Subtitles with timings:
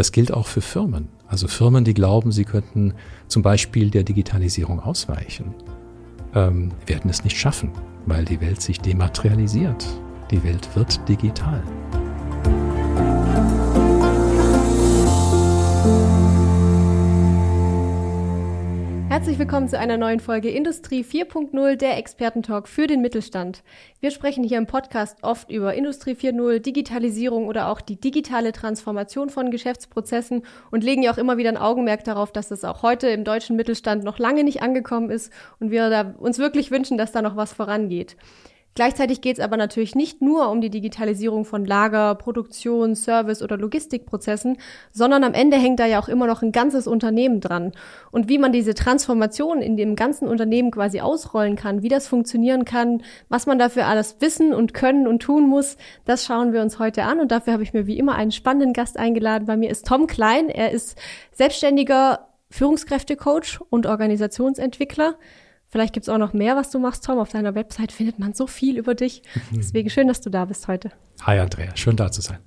[0.00, 1.08] Das gilt auch für Firmen.
[1.28, 2.94] Also Firmen, die glauben, sie könnten
[3.28, 5.54] zum Beispiel der Digitalisierung ausweichen,
[6.34, 7.70] ähm, werden es nicht schaffen,
[8.06, 9.86] weil die Welt sich dematerialisiert.
[10.30, 11.62] Die Welt wird digital.
[19.10, 23.64] Herzlich willkommen zu einer neuen Folge Industrie 4.0, der Expertentalk für den Mittelstand.
[23.98, 29.28] Wir sprechen hier im Podcast oft über Industrie 4.0, Digitalisierung oder auch die digitale Transformation
[29.28, 33.08] von Geschäftsprozessen und legen ja auch immer wieder ein Augenmerk darauf, dass es auch heute
[33.08, 37.20] im deutschen Mittelstand noch lange nicht angekommen ist und wir uns wirklich wünschen, dass da
[37.20, 38.16] noch was vorangeht.
[38.80, 43.58] Gleichzeitig geht es aber natürlich nicht nur um die Digitalisierung von Lager, Produktion, Service oder
[43.58, 44.56] Logistikprozessen,
[44.90, 47.72] sondern am Ende hängt da ja auch immer noch ein ganzes Unternehmen dran.
[48.10, 52.64] Und wie man diese Transformation in dem ganzen Unternehmen quasi ausrollen kann, wie das funktionieren
[52.64, 55.76] kann, was man dafür alles wissen und können und tun muss,
[56.06, 57.20] das schauen wir uns heute an.
[57.20, 59.44] Und dafür habe ich mir wie immer einen spannenden Gast eingeladen.
[59.44, 60.48] Bei mir ist Tom Klein.
[60.48, 60.96] Er ist
[61.32, 65.16] selbstständiger Führungskräftecoach und Organisationsentwickler.
[65.70, 67.18] Vielleicht gibt's auch noch mehr, was du machst, Tom.
[67.18, 69.22] Auf deiner Website findet man so viel über dich.
[69.52, 70.90] Deswegen schön, dass du da bist heute.
[71.22, 72.38] Hi Andrea, schön da zu sein.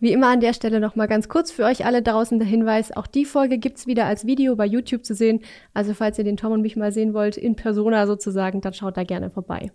[0.00, 2.90] Wie immer an der Stelle noch mal ganz kurz für euch alle draußen der Hinweis,
[2.90, 5.40] auch die Folge gibt's wieder als Video bei YouTube zu sehen.
[5.74, 8.96] Also falls ihr den Tom und mich mal sehen wollt, in Persona sozusagen, dann schaut
[8.96, 9.70] da gerne vorbei.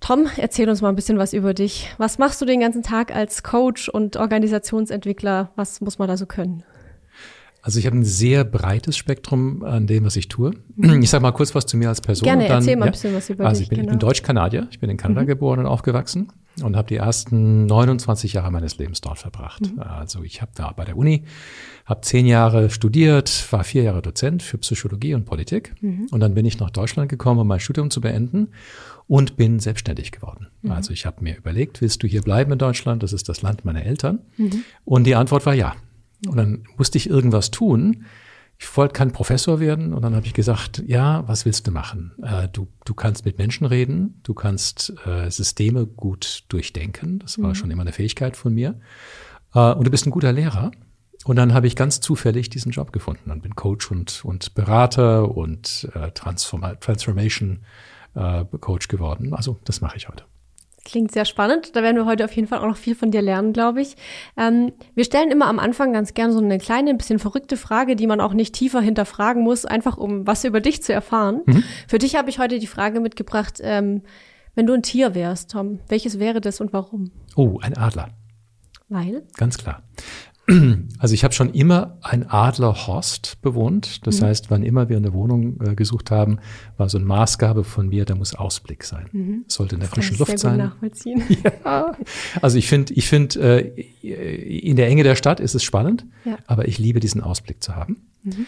[0.00, 1.92] Tom, erzähl uns mal ein bisschen was über dich.
[1.98, 5.50] Was machst du den ganzen Tag als Coach und Organisationsentwickler?
[5.56, 6.64] Was muss man da so können?
[7.62, 10.52] Also ich habe ein sehr breites Spektrum an dem, was ich tue.
[10.76, 11.02] Mhm.
[11.02, 12.24] Ich sage mal kurz was zu mir als Person.
[12.24, 13.62] Gerne, dann, erzähl mal ein bisschen was über also.
[13.62, 13.90] Ich bin, genau.
[13.90, 15.26] bin Deutsch-Kanadier, ich bin in Kanada mhm.
[15.26, 16.28] geboren und aufgewachsen
[16.62, 19.72] und habe die ersten 29 Jahre meines Lebens dort verbracht.
[19.72, 19.80] Mhm.
[19.80, 21.24] Also ich hab, war bei der Uni,
[21.84, 26.06] habe zehn Jahre studiert, war vier Jahre Dozent für Psychologie und Politik mhm.
[26.10, 28.48] und dann bin ich nach Deutschland gekommen, um mein Studium zu beenden
[29.06, 30.48] und bin selbstständig geworden.
[30.62, 30.72] Mhm.
[30.72, 33.02] Also ich habe mir überlegt, willst du hier bleiben in Deutschland?
[33.02, 34.20] Das ist das Land meiner Eltern.
[34.36, 34.64] Mhm.
[34.84, 35.74] Und die Antwort war ja.
[36.26, 38.04] Und dann musste ich irgendwas tun.
[38.58, 42.12] Ich wollte kein Professor werden und dann habe ich gesagt, ja, was willst du machen?
[42.22, 47.50] Äh, du, du kannst mit Menschen reden, du kannst äh, Systeme gut durchdenken, das war
[47.50, 47.54] mhm.
[47.54, 48.78] schon immer eine Fähigkeit von mir.
[49.54, 50.72] Äh, und du bist ein guter Lehrer.
[51.24, 55.34] Und dann habe ich ganz zufällig diesen Job gefunden Dann bin Coach und, und Berater
[55.34, 57.60] und äh, Transform Transformation
[58.14, 59.34] äh, Coach geworden.
[59.34, 60.24] Also das mache ich heute.
[60.84, 61.76] Klingt sehr spannend.
[61.76, 63.96] Da werden wir heute auf jeden Fall auch noch viel von dir lernen, glaube ich.
[64.36, 67.96] Ähm, wir stellen immer am Anfang ganz gern so eine kleine, ein bisschen verrückte Frage,
[67.96, 71.42] die man auch nicht tiefer hinterfragen muss, einfach um was über dich zu erfahren.
[71.44, 71.64] Mhm.
[71.86, 74.02] Für dich habe ich heute die Frage mitgebracht, ähm,
[74.54, 77.10] wenn du ein Tier wärst, Tom, welches wäre das und warum?
[77.36, 78.08] Oh, ein Adler.
[78.88, 79.22] Weil?
[79.36, 79.82] Ganz klar.
[80.98, 84.06] Also ich habe schon immer ein Adlerhorst bewohnt.
[84.06, 84.26] Das mhm.
[84.26, 86.38] heißt, wann immer wir eine Wohnung äh, gesucht haben,
[86.76, 89.08] war so eine Maßgabe von mir, da muss Ausblick sein.
[89.12, 89.44] Mhm.
[89.48, 90.58] Sollte in der das frischen Luft sein.
[90.58, 91.22] nachvollziehen.
[91.64, 91.92] Ja.
[92.42, 96.36] Also ich finde, ich finde, äh, in der Enge der Stadt ist es spannend, ja.
[96.46, 98.08] aber ich liebe diesen Ausblick zu haben.
[98.22, 98.46] Mhm.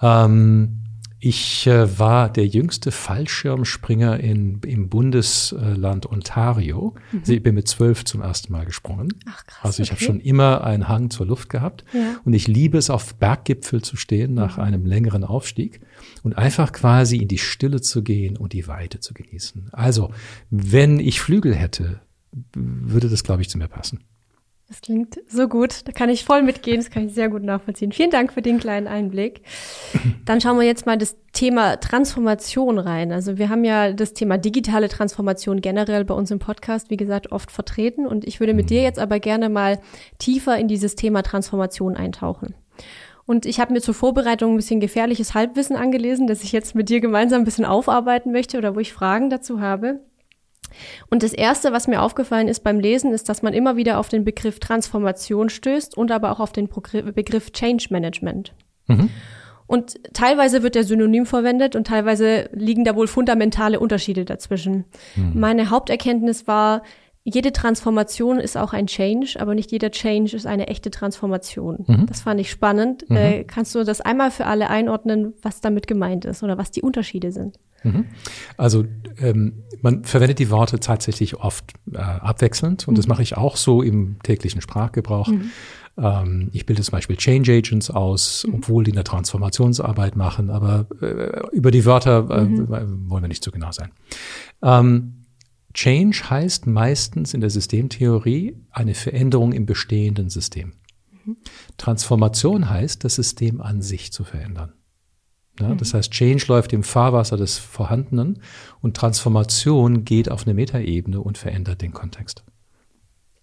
[0.00, 0.82] Ähm,
[1.24, 6.96] ich äh, war der jüngste Fallschirmspringer in, im Bundesland Ontario.
[7.12, 7.18] Mhm.
[7.20, 9.14] Also ich bin mit zwölf zum ersten Mal gesprungen.
[9.26, 10.00] Ach, krass, also ich okay.
[10.00, 11.84] habe schon immer einen Hang zur Luft gehabt.
[11.92, 12.16] Ja.
[12.24, 14.64] Und ich liebe es, auf Berggipfel zu stehen nach mhm.
[14.64, 15.80] einem längeren Aufstieg
[16.24, 19.68] und einfach quasi in die Stille zu gehen und die Weite zu genießen.
[19.70, 20.10] Also,
[20.50, 22.00] wenn ich Flügel hätte,
[22.52, 24.00] würde das, glaube ich, zu mir passen.
[24.72, 25.86] Das klingt so gut.
[25.86, 26.78] Da kann ich voll mitgehen.
[26.78, 27.92] Das kann ich sehr gut nachvollziehen.
[27.92, 29.42] Vielen Dank für den kleinen Einblick.
[30.24, 33.12] Dann schauen wir jetzt mal das Thema Transformation rein.
[33.12, 37.32] Also wir haben ja das Thema digitale Transformation generell bei uns im Podcast, wie gesagt,
[37.32, 38.06] oft vertreten.
[38.06, 39.78] Und ich würde mit dir jetzt aber gerne mal
[40.16, 42.54] tiefer in dieses Thema Transformation eintauchen.
[43.26, 46.88] Und ich habe mir zur Vorbereitung ein bisschen gefährliches Halbwissen angelesen, das ich jetzt mit
[46.88, 50.00] dir gemeinsam ein bisschen aufarbeiten möchte oder wo ich Fragen dazu habe.
[51.10, 54.08] Und das Erste, was mir aufgefallen ist beim Lesen, ist, dass man immer wieder auf
[54.08, 58.54] den Begriff Transformation stößt und aber auch auf den Begriff Change Management.
[58.86, 59.10] Mhm.
[59.66, 64.84] Und teilweise wird der Synonym verwendet und teilweise liegen da wohl fundamentale Unterschiede dazwischen.
[65.16, 65.40] Mhm.
[65.40, 66.82] Meine Haupterkenntnis war,
[67.24, 71.84] jede Transformation ist auch ein Change, aber nicht jeder Change ist eine echte Transformation.
[71.86, 72.06] Mhm.
[72.06, 73.08] Das fand ich spannend.
[73.08, 73.16] Mhm.
[73.16, 76.82] Äh, kannst du das einmal für alle einordnen, was damit gemeint ist oder was die
[76.82, 77.58] Unterschiede sind?
[77.84, 78.06] Mhm.
[78.56, 78.84] Also
[79.18, 82.96] ähm, man verwendet die Worte tatsächlich oft äh, abwechselnd und mhm.
[82.96, 85.28] das mache ich auch so im täglichen Sprachgebrauch.
[85.28, 85.50] Mhm.
[85.98, 88.54] Ähm, ich bilde zum Beispiel Change Agents aus, mhm.
[88.54, 92.68] obwohl die eine Transformationsarbeit machen, aber äh, über die Wörter äh, mhm.
[93.08, 93.90] wollen wir nicht so genau sein.
[94.62, 95.21] Ähm,
[95.74, 100.74] Change heißt meistens in der Systemtheorie eine Veränderung im bestehenden System.
[101.76, 104.72] Transformation heißt, das System an sich zu verändern.
[105.60, 105.78] Ja, mhm.
[105.78, 108.42] Das heißt, Change läuft im Fahrwasser des Vorhandenen
[108.80, 112.44] und Transformation geht auf eine Metaebene und verändert den Kontext.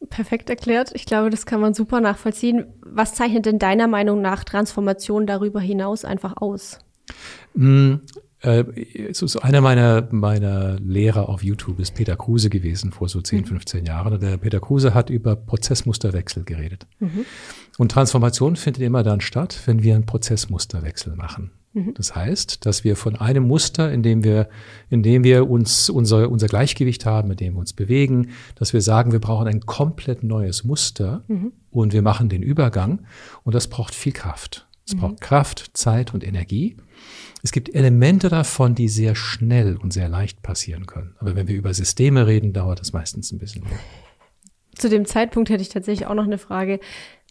[0.10, 0.92] Perfekt erklärt.
[0.96, 2.66] Ich glaube, das kann man super nachvollziehen.
[2.82, 6.80] Was zeichnet denn deiner Meinung nach Transformation darüber hinaus einfach aus?
[8.41, 13.45] Äh, ist einer meiner, meiner Lehrer auf YouTube ist Peter Kruse gewesen vor so 10,
[13.45, 13.86] 15 mhm.
[13.86, 14.13] Jahren.
[14.13, 16.88] Und der Peter Kruse hat über Prozessmusterwechsel geredet.
[17.00, 17.25] Mhm.
[17.77, 21.51] Und Transformation findet immer dann statt, wenn wir einen Prozessmusterwechsel machen.
[21.74, 21.94] Mhm.
[21.95, 24.50] Das heißt, dass wir von einem Muster, in dem wir,
[24.89, 28.81] in dem wir uns unser, unser Gleichgewicht haben, mit dem wir uns bewegen, dass wir
[28.81, 31.51] sagen, wir brauchen ein komplett neues Muster mhm.
[31.71, 33.06] und wir machen den Übergang.
[33.44, 34.68] Und das braucht viel Kraft.
[34.86, 35.00] Es mhm.
[35.00, 36.77] braucht Kraft, Zeit und Energie.
[37.42, 41.16] Es gibt Elemente davon, die sehr schnell und sehr leicht passieren können.
[41.19, 43.80] Aber wenn wir über Systeme reden, dauert das meistens ein bisschen länger.
[44.75, 46.80] Zu dem Zeitpunkt hätte ich tatsächlich auch noch eine Frage.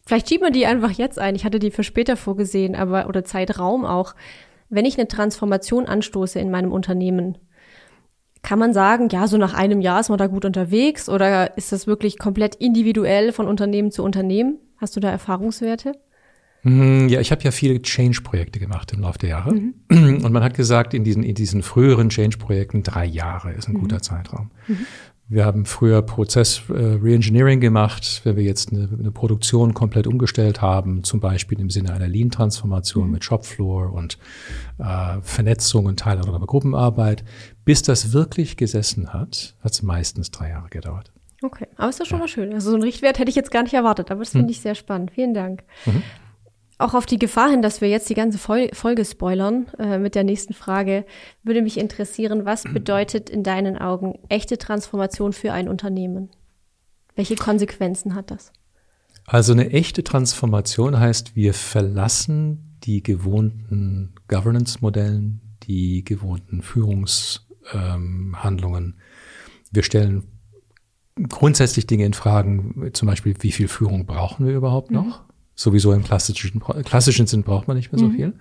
[0.06, 1.34] Vielleicht schiebt man die einfach jetzt ein.
[1.34, 4.14] Ich hatte die für später vorgesehen, aber oder Zeitraum auch.
[4.70, 7.38] Wenn ich eine Transformation anstoße in meinem Unternehmen,
[8.42, 11.72] kann man sagen, ja, so nach einem Jahr ist man da gut unterwegs oder ist
[11.72, 14.58] das wirklich komplett individuell von Unternehmen zu Unternehmen?
[14.78, 15.92] Hast du da Erfahrungswerte?
[16.62, 19.54] Mhm, ja, ich habe ja viele Change-Projekte gemacht im Laufe der Jahre.
[19.54, 20.24] Mhm.
[20.24, 23.80] Und man hat gesagt, in diesen, in diesen früheren Change-Projekten drei Jahre ist ein mhm.
[23.80, 24.50] guter Zeitraum.
[24.66, 24.86] Mhm.
[25.30, 30.62] Wir haben früher Prozess äh, Reengineering gemacht, wenn wir jetzt eine, eine, Produktion komplett umgestellt
[30.62, 33.12] haben, zum Beispiel im Sinne einer Lean-Transformation mhm.
[33.12, 34.16] mit Shopfloor und
[34.78, 37.24] äh, Vernetzung und teilhaber Gruppenarbeit.
[37.66, 41.12] Bis das wirklich gesessen hat, hat es meistens drei Jahre gedauert.
[41.42, 42.22] Okay, aber ist doch schon ja.
[42.22, 42.52] mal schön.
[42.54, 44.50] Also so ein Richtwert hätte ich jetzt gar nicht erwartet, aber das finde mhm.
[44.50, 45.10] ich sehr spannend.
[45.10, 45.62] Vielen Dank.
[46.78, 46.84] Mhm.
[46.84, 50.22] Auch auf die Gefahr hin, dass wir jetzt die ganze Folge spoilern äh, mit der
[50.24, 51.04] nächsten Frage,
[51.42, 56.30] würde mich interessieren, was bedeutet in deinen Augen echte Transformation für ein Unternehmen?
[57.16, 58.52] Welche Konsequenzen hat das?
[59.26, 68.84] Also eine echte Transformation heißt, wir verlassen die gewohnten Governance-Modellen, die gewohnten Führungshandlungen.
[68.84, 68.94] Ähm,
[69.70, 70.28] wir stellen
[71.28, 75.04] grundsätzlich Dinge in Fragen, zum Beispiel, wie viel Führung brauchen wir überhaupt noch?
[75.04, 75.27] Mhm.
[75.58, 78.14] Sowieso im klassischen, klassischen Sinn braucht man nicht mehr so mhm.
[78.14, 78.32] viel.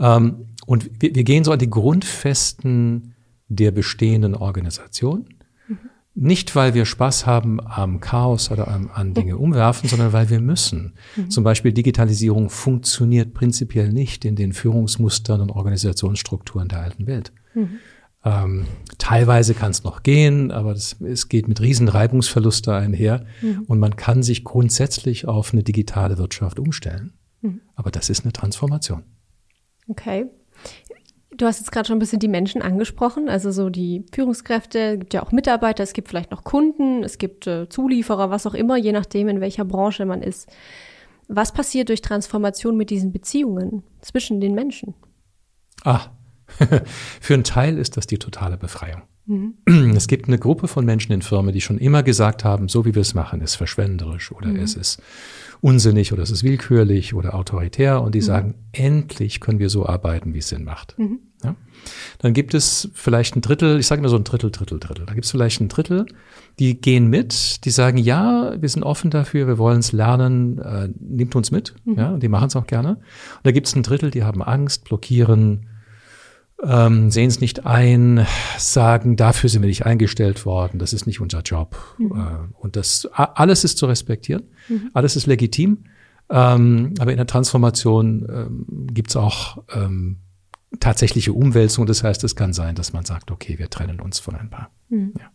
[0.00, 3.14] Ähm, und wir, wir, gehen so an die Grundfesten
[3.46, 5.26] der bestehenden Organisation.
[5.68, 5.78] Mhm.
[6.16, 10.40] Nicht, weil wir Spaß haben am Chaos oder an, an Dinge umwerfen, sondern weil wir
[10.40, 10.94] müssen.
[11.14, 11.30] Mhm.
[11.30, 17.30] Zum Beispiel Digitalisierung funktioniert prinzipiell nicht in den Führungsmustern und Organisationsstrukturen der alten Welt.
[17.54, 17.78] Mhm.
[18.24, 18.66] Ähm,
[18.98, 23.64] teilweise kann es noch gehen, aber das, es geht mit riesen Reibungsverluste einher mhm.
[23.66, 27.12] und man kann sich grundsätzlich auf eine digitale Wirtschaft umstellen.
[27.40, 27.60] Mhm.
[27.74, 29.02] Aber das ist eine Transformation.
[29.88, 30.26] Okay.
[31.34, 34.98] Du hast jetzt gerade schon ein bisschen die Menschen angesprochen, also so die Führungskräfte, es
[35.00, 38.54] gibt ja auch Mitarbeiter, es gibt vielleicht noch Kunden, es gibt äh, Zulieferer, was auch
[38.54, 40.48] immer, je nachdem, in welcher Branche man ist.
[41.28, 44.94] Was passiert durch Transformation mit diesen Beziehungen zwischen den Menschen?
[45.84, 46.10] Ah,
[47.20, 49.02] Für einen Teil ist das die totale Befreiung.
[49.26, 49.54] Mhm.
[49.94, 52.94] Es gibt eine Gruppe von Menschen in Firmen, die schon immer gesagt haben, so wie
[52.94, 54.56] wir es machen, ist verschwenderisch oder mhm.
[54.56, 55.00] es ist
[55.60, 58.24] unsinnig oder es ist willkürlich oder autoritär und die mhm.
[58.24, 60.98] sagen, endlich können wir so arbeiten, wie es Sinn macht.
[60.98, 61.20] Mhm.
[61.44, 61.54] Ja?
[62.18, 65.06] Dann gibt es vielleicht ein Drittel, ich sage immer so ein Drittel, Drittel, Drittel.
[65.06, 66.06] Da gibt es vielleicht ein Drittel,
[66.58, 70.88] die gehen mit, die sagen, ja, wir sind offen dafür, wir wollen es lernen, äh,
[70.98, 71.94] nimmt uns mit, mhm.
[71.94, 72.96] ja, und die machen es auch gerne.
[72.96, 75.68] Und da gibt es ein Drittel, die haben Angst, blockieren,
[76.62, 78.26] ähm, sehen es nicht ein,
[78.58, 81.76] sagen, dafür sind wir nicht eingestellt worden, das ist nicht unser Job.
[81.98, 82.12] Mhm.
[82.12, 84.90] Äh, und das alles ist zu respektieren, mhm.
[84.94, 85.84] alles ist legitim.
[86.30, 90.18] Ähm, aber in der Transformation ähm, gibt es auch ähm,
[90.80, 91.86] tatsächliche Umwälzung.
[91.86, 94.70] Das heißt, es kann sein, dass man sagt, okay, wir trennen uns von ein paar.
[94.88, 95.12] Mhm.
[95.18, 95.30] Ja.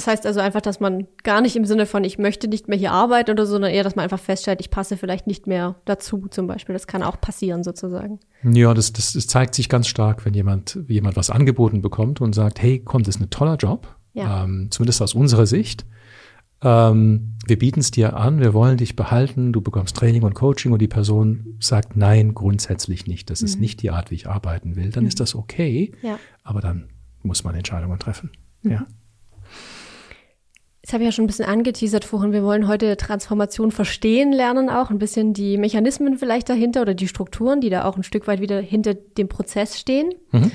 [0.00, 2.78] Das heißt also einfach, dass man gar nicht im Sinne von, ich möchte nicht mehr
[2.78, 5.74] hier arbeiten oder so, sondern eher, dass man einfach feststellt, ich passe vielleicht nicht mehr
[5.84, 6.72] dazu zum Beispiel.
[6.72, 8.18] Das kann auch passieren sozusagen.
[8.42, 12.34] Ja, das, das, das zeigt sich ganz stark, wenn jemand, jemand was angeboten bekommt und
[12.34, 14.44] sagt, hey, komm, das ist ein toller Job, ja.
[14.44, 15.84] ähm, zumindest aus unserer Sicht.
[16.62, 20.72] Ähm, wir bieten es dir an, wir wollen dich behalten, du bekommst Training und Coaching
[20.72, 23.28] und die Person sagt, nein, grundsätzlich nicht.
[23.28, 23.46] Das mhm.
[23.46, 24.92] ist nicht die Art, wie ich arbeiten will.
[24.92, 25.08] Dann mhm.
[25.08, 26.18] ist das okay, ja.
[26.42, 26.88] aber dann
[27.22, 28.30] muss man Entscheidungen treffen.
[28.62, 28.70] Mhm.
[28.70, 28.86] Ja.
[30.82, 32.32] Jetzt habe ich ja schon ein bisschen angeteasert vorhin.
[32.32, 37.08] Wir wollen heute Transformation verstehen lernen auch, ein bisschen die Mechanismen vielleicht dahinter oder die
[37.08, 40.14] Strukturen, die da auch ein Stück weit wieder hinter dem Prozess stehen.
[40.32, 40.50] Mhm.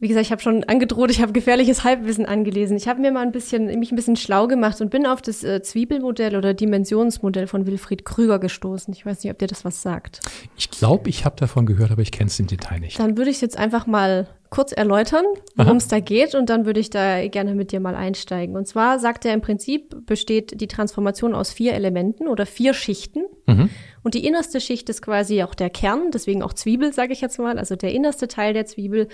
[0.00, 2.76] Wie gesagt, ich habe schon angedroht, ich habe gefährliches Halbwissen angelesen.
[2.76, 5.42] Ich habe mir mal ein bisschen, mich ein bisschen schlau gemacht und bin auf das
[5.42, 8.94] äh, Zwiebelmodell oder Dimensionsmodell von Wilfried Krüger gestoßen.
[8.94, 10.20] Ich weiß nicht, ob dir das was sagt.
[10.56, 13.00] Ich glaube, ich habe davon gehört, aber ich kenne es im Detail nicht.
[13.00, 15.24] Dann würde ich es jetzt einfach mal kurz erläutern,
[15.56, 18.56] worum es da geht und dann würde ich da gerne mit dir mal einsteigen.
[18.56, 23.24] Und zwar sagt er im Prinzip, besteht die Transformation aus vier Elementen oder vier Schichten.
[23.46, 23.70] Mhm.
[24.02, 27.38] Und die innerste Schicht ist quasi auch der Kern, deswegen auch Zwiebel, sage ich jetzt
[27.38, 27.58] mal.
[27.58, 29.08] Also der innerste Teil der Zwiebel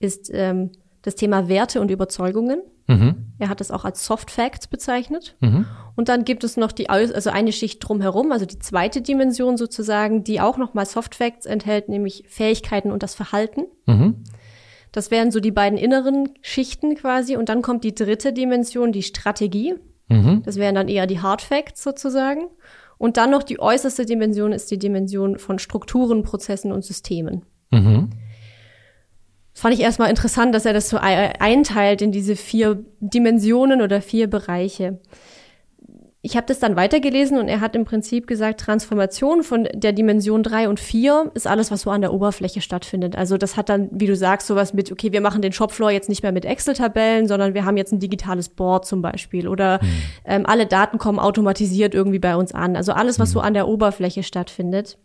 [0.00, 0.72] ist ähm,
[1.02, 2.62] das Thema Werte und Überzeugungen.
[2.86, 3.32] Mhm.
[3.38, 5.36] Er hat es auch als Soft Facts bezeichnet.
[5.40, 5.66] Mhm.
[5.96, 10.24] Und dann gibt es noch die, also eine Schicht drumherum, also die zweite Dimension sozusagen,
[10.24, 13.64] die auch nochmal Soft Facts enthält, nämlich Fähigkeiten und das Verhalten.
[13.86, 14.24] Mhm.
[14.94, 17.36] Das wären so die beiden inneren Schichten quasi.
[17.36, 19.74] Und dann kommt die dritte Dimension, die Strategie.
[20.08, 20.42] Mhm.
[20.44, 22.44] Das wären dann eher die Hard Facts sozusagen.
[22.96, 27.44] Und dann noch die äußerste Dimension ist die Dimension von Strukturen, Prozessen und Systemen.
[27.72, 28.10] Mhm.
[29.52, 34.00] Das fand ich erstmal interessant, dass er das so einteilt in diese vier Dimensionen oder
[34.00, 35.00] vier Bereiche
[36.24, 40.42] ich habe das dann weitergelesen und er hat im Prinzip gesagt, Transformation von der Dimension
[40.42, 43.14] drei und vier ist alles, was so an der Oberfläche stattfindet.
[43.14, 46.08] Also das hat dann, wie du sagst, sowas mit, okay, wir machen den Shopfloor jetzt
[46.08, 49.88] nicht mehr mit Excel-Tabellen, sondern wir haben jetzt ein digitales Board zum Beispiel oder hm.
[50.24, 52.74] ähm, alle Daten kommen automatisiert irgendwie bei uns an.
[52.74, 53.32] Also alles, was hm.
[53.34, 54.96] so an der Oberfläche stattfindet.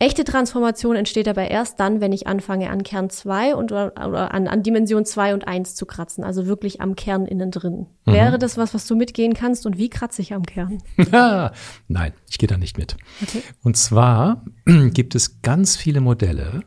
[0.00, 4.46] Echte Transformation entsteht dabei erst dann, wenn ich anfange, an Kern 2 und oder an,
[4.46, 7.86] an Dimension 2 und 1 zu kratzen, also wirklich am Kern innen drin.
[8.06, 8.12] Mhm.
[8.12, 10.80] Wäre das was, was du mitgehen kannst und wie kratze ich am Kern?
[11.88, 12.96] Nein, ich gehe da nicht mit.
[13.20, 13.42] Okay.
[13.64, 14.44] Und zwar
[14.92, 16.62] gibt es ganz viele Modelle,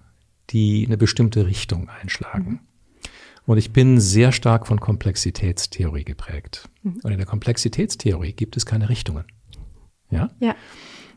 [0.49, 2.49] die eine bestimmte Richtung einschlagen.
[2.49, 2.59] Mhm.
[3.45, 6.69] Und ich bin sehr stark von Komplexitätstheorie geprägt.
[6.83, 6.99] Mhm.
[7.03, 9.23] Und in der Komplexitätstheorie gibt es keine Richtungen.
[10.09, 10.29] Ja?
[10.39, 10.55] Ja.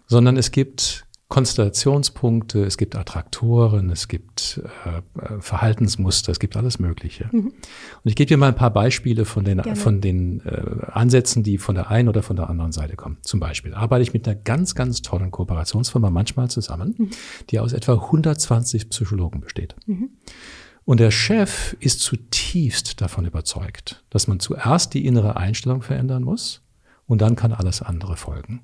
[0.06, 6.78] Sondern es gibt Konstellationspunkte, es gibt Attraktoren, es gibt äh, äh, Verhaltensmuster, es gibt alles
[6.78, 7.28] Mögliche.
[7.32, 7.46] Mhm.
[7.46, 7.54] Und
[8.04, 11.74] ich gebe dir mal ein paar Beispiele von den, von den äh, Ansätzen, die von
[11.74, 13.16] der einen oder von der anderen Seite kommen.
[13.22, 17.10] Zum Beispiel arbeite ich mit einer ganz, ganz tollen Kooperationsfirma manchmal zusammen, mhm.
[17.50, 19.74] die aus etwa 120 Psychologen besteht.
[19.86, 20.10] Mhm.
[20.84, 26.62] Und der Chef ist zutiefst davon überzeugt, dass man zuerst die innere Einstellung verändern muss
[27.08, 28.62] und dann kann alles andere folgen.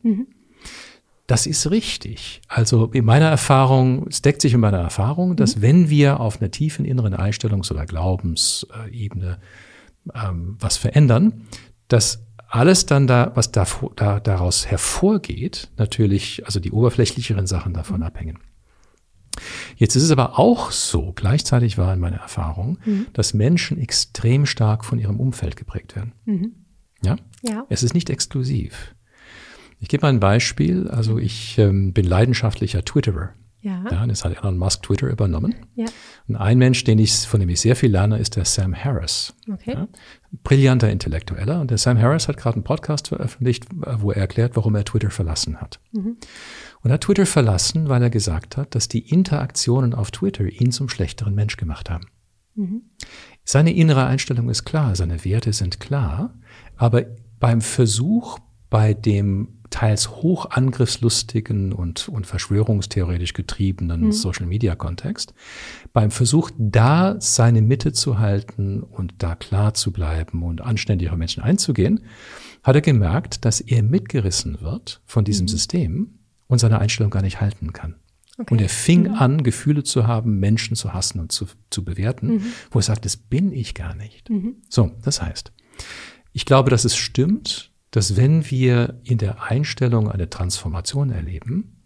[1.30, 2.42] Das ist richtig.
[2.48, 5.62] Also in meiner Erfahrung, es deckt sich in meiner Erfahrung, dass mhm.
[5.62, 9.38] wenn wir auf einer tiefen inneren Einstellungs- oder Glaubensebene
[10.12, 11.46] ähm, was verändern,
[11.86, 17.98] dass alles dann da, was da, da, daraus hervorgeht, natürlich, also die oberflächlicheren Sachen davon
[17.98, 18.06] mhm.
[18.06, 18.38] abhängen.
[19.76, 23.06] Jetzt ist es aber auch so, gleichzeitig war in meiner Erfahrung, mhm.
[23.12, 26.12] dass Menschen extrem stark von ihrem Umfeld geprägt werden.
[26.24, 26.54] Mhm.
[27.04, 27.14] Ja?
[27.42, 27.66] ja?
[27.68, 28.96] Es ist nicht exklusiv.
[29.80, 30.88] Ich gebe mal ein Beispiel.
[30.88, 33.30] Also ich ähm, bin leidenschaftlicher Twitterer.
[33.62, 33.84] Ja.
[33.90, 34.04] ja.
[34.06, 35.54] Jetzt hat Elon Musk Twitter übernommen.
[35.74, 35.86] Ja.
[36.28, 39.34] Und ein Mensch, den ich, von dem ich sehr viel lerne, ist der Sam Harris.
[39.52, 39.72] Okay.
[39.72, 39.88] Ja,
[40.44, 41.60] brillanter Intellektueller.
[41.60, 45.10] Und der Sam Harris hat gerade einen Podcast veröffentlicht, wo er erklärt, warum er Twitter
[45.10, 45.80] verlassen hat.
[45.92, 46.16] Mhm.
[46.82, 50.72] Und er hat Twitter verlassen, weil er gesagt hat, dass die Interaktionen auf Twitter ihn
[50.72, 52.06] zum schlechteren Mensch gemacht haben.
[52.54, 52.82] Mhm.
[53.44, 56.34] Seine innere Einstellung ist klar, seine Werte sind klar,
[56.76, 57.04] aber
[57.38, 58.38] beim Versuch,
[58.70, 64.12] bei dem teils hochangriffslustigen und, und verschwörungstheoretisch getriebenen mhm.
[64.12, 65.32] Social-Media-Kontext,
[65.92, 71.16] beim Versuch, da seine Mitte zu halten und da klar zu bleiben und anständig auf
[71.16, 72.00] Menschen einzugehen,
[72.62, 75.48] hat er gemerkt, dass er mitgerissen wird von diesem mhm.
[75.48, 77.96] System und seine Einstellung gar nicht halten kann.
[78.38, 78.54] Okay.
[78.54, 79.14] Und er fing mhm.
[79.14, 82.42] an, Gefühle zu haben, Menschen zu hassen und zu, zu bewerten, mhm.
[82.70, 84.30] wo er sagt, das bin ich gar nicht.
[84.30, 84.56] Mhm.
[84.68, 85.52] So, das heißt,
[86.32, 91.76] ich glaube, dass es stimmt, dass wenn wir in der Einstellung eine Transformation erleben,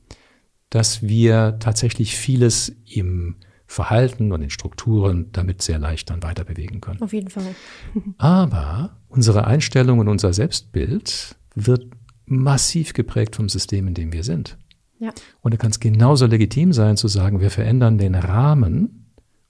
[0.70, 6.80] dass wir tatsächlich vieles im Verhalten und in Strukturen damit sehr leicht dann weiter bewegen
[6.80, 7.00] können.
[7.00, 7.54] Auf jeden Fall.
[8.18, 11.86] Aber unsere Einstellung und unser Selbstbild wird
[12.26, 14.58] massiv geprägt vom System, in dem wir sind.
[14.98, 15.10] Ja.
[15.40, 19.03] Und da kann es genauso legitim sein zu sagen, wir verändern den Rahmen,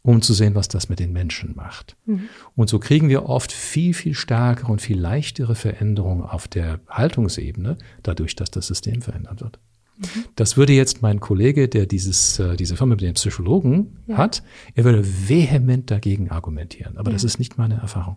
[0.05, 1.97] um zu sehen, was das mit den Menschen macht.
[2.05, 2.29] Mhm.
[2.55, 7.79] Und so kriegen wir oft viel, viel stärkere und viel leichtere Veränderungen auf der Haltungsebene,
[8.03, 9.59] dadurch, dass das System verändert wird.
[9.97, 10.25] Mhm.
[10.37, 14.19] Das würde jetzt mein Kollege, der dieses, äh, diese Firma mit den Psychologen ja.
[14.19, 14.43] hat,
[14.75, 16.99] er würde vehement dagegen argumentieren.
[16.99, 17.15] Aber ja.
[17.15, 18.17] das ist nicht meine Erfahrung.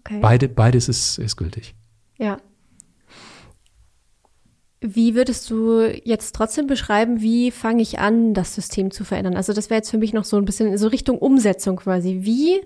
[0.00, 0.18] Okay.
[0.20, 1.74] Beide, beides ist, ist gültig.
[2.18, 2.36] Ja.
[4.80, 9.36] Wie würdest du jetzt trotzdem beschreiben, wie fange ich an, das System zu verändern?
[9.36, 12.20] Also das wäre jetzt für mich noch so ein bisschen so Richtung Umsetzung quasi.
[12.22, 12.60] Wie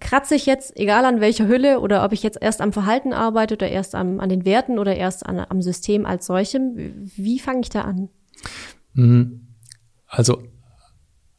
[0.00, 3.54] kratze ich jetzt, egal an welcher Hülle oder ob ich jetzt erst am Verhalten arbeite
[3.54, 6.74] oder erst am, an den Werten oder erst an, am System als solchem,
[7.16, 8.08] wie fange ich da an?
[8.94, 9.48] Mhm.
[10.06, 10.42] Also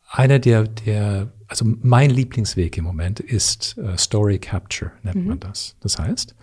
[0.10, 5.27] einer der, der, also mein Lieblingsweg im Moment ist uh, Story Capture, nennt mhm.
[5.27, 5.75] man das.
[5.82, 6.36] Das heißt,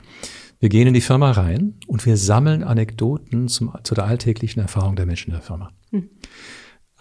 [0.65, 4.97] wir gehen in die Firma rein und wir sammeln Anekdoten zum, zu der alltäglichen Erfahrung
[4.97, 5.71] der Menschen in der Firma.
[5.91, 6.09] Mhm.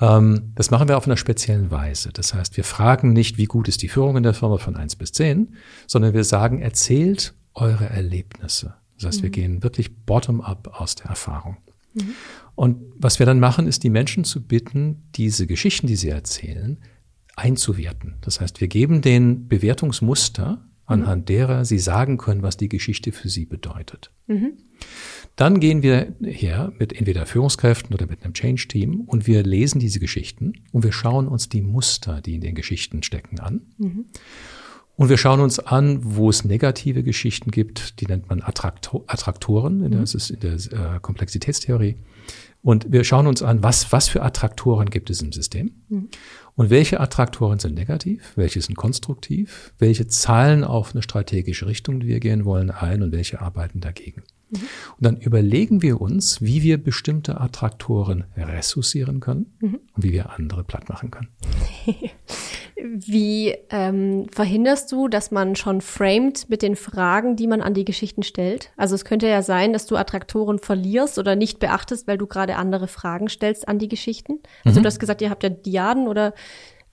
[0.01, 2.09] Ähm, das machen wir auf einer speziellen Weise.
[2.11, 4.97] Das heißt, wir fragen nicht, wie gut ist die Führung in der Firma von eins
[4.97, 5.55] bis zehn,
[5.87, 8.73] sondern wir sagen, erzählt eure Erlebnisse.
[8.97, 9.23] Das heißt, mhm.
[9.23, 11.55] wir gehen wirklich bottom-up aus der Erfahrung.
[11.93, 12.15] Mhm.
[12.55, 16.79] Und was wir dann machen, ist die Menschen zu bitten, diese Geschichten, die sie erzählen,
[17.37, 18.15] einzuwerten.
[18.19, 23.29] Das heißt, wir geben den Bewertungsmuster anhand derer Sie sagen können, was die Geschichte für
[23.29, 24.11] Sie bedeutet.
[24.27, 24.53] Mhm.
[25.35, 29.99] Dann gehen wir her mit entweder Führungskräften oder mit einem Change-Team und wir lesen diese
[29.99, 33.61] Geschichten und wir schauen uns die Muster, die in den Geschichten stecken, an.
[33.77, 34.05] Mhm.
[34.95, 39.79] Und wir schauen uns an, wo es negative Geschichten gibt, die nennt man Attraktor Attraktoren,
[39.79, 39.91] mhm.
[39.91, 41.95] das ist in der äh, Komplexitätstheorie.
[42.61, 46.09] Und wir schauen uns an, was, was für Attraktoren gibt es im System mhm.
[46.55, 52.07] Und welche Attraktoren sind negativ, welche sind konstruktiv, welche zahlen auf eine strategische Richtung, die
[52.07, 53.01] wir gehen wollen, ein?
[53.01, 54.23] Und welche arbeiten dagegen.
[54.53, 54.67] Mhm.
[54.97, 59.79] Und dann überlegen wir uns, wie wir bestimmte Attraktoren ressourcieren können mhm.
[59.95, 61.29] und wie wir andere platt machen können.
[62.75, 67.85] wie ähm, verhinderst du, dass man schon framed mit den Fragen, die man an die
[67.85, 68.71] Geschichten stellt?
[68.77, 72.55] Also es könnte ja sein, dass du Attraktoren verlierst oder nicht beachtest, weil du gerade
[72.55, 74.39] andere Fragen stellst an die Geschichten.
[74.65, 74.83] Also mhm.
[74.83, 76.33] du hast gesagt, ihr habt ja Diaden oder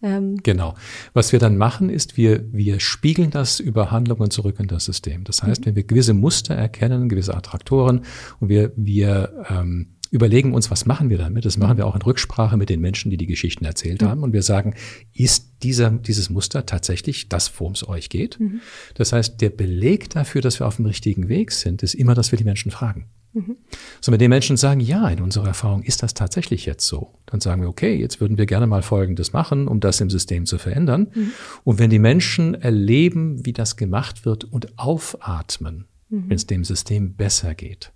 [0.02, 0.74] ähm, genau.
[1.12, 5.24] Was wir dann machen, ist, wir, wir spiegeln das über Handlungen zurück in das System.
[5.24, 5.66] Das heißt, mhm.
[5.66, 8.02] wenn wir gewisse Muster erkennen, gewisse Attraktoren
[8.40, 11.44] und wir, wir ähm, überlegen uns, was machen wir damit?
[11.44, 14.06] Das machen wir auch in Rücksprache mit den Menschen, die die Geschichten erzählt mhm.
[14.06, 14.22] haben.
[14.22, 14.74] Und wir sagen,
[15.12, 18.40] ist dieser, dieses Muster tatsächlich das, worum es euch geht?
[18.40, 18.60] Mhm.
[18.94, 22.32] Das heißt, der Beleg dafür, dass wir auf dem richtigen Weg sind, ist immer, dass
[22.32, 23.06] wir die Menschen fragen.
[23.32, 23.56] Mhm.
[24.00, 27.14] So, mit den Menschen sagen, ja, in unserer Erfahrung ist das tatsächlich jetzt so.
[27.26, 30.46] Dann sagen wir, okay, jetzt würden wir gerne mal Folgendes machen, um das im System
[30.46, 31.08] zu verändern.
[31.14, 31.30] Mhm.
[31.64, 36.24] Und wenn die Menschen erleben, wie das gemacht wird und aufatmen, mhm.
[36.28, 37.92] wenn es dem System besser geht.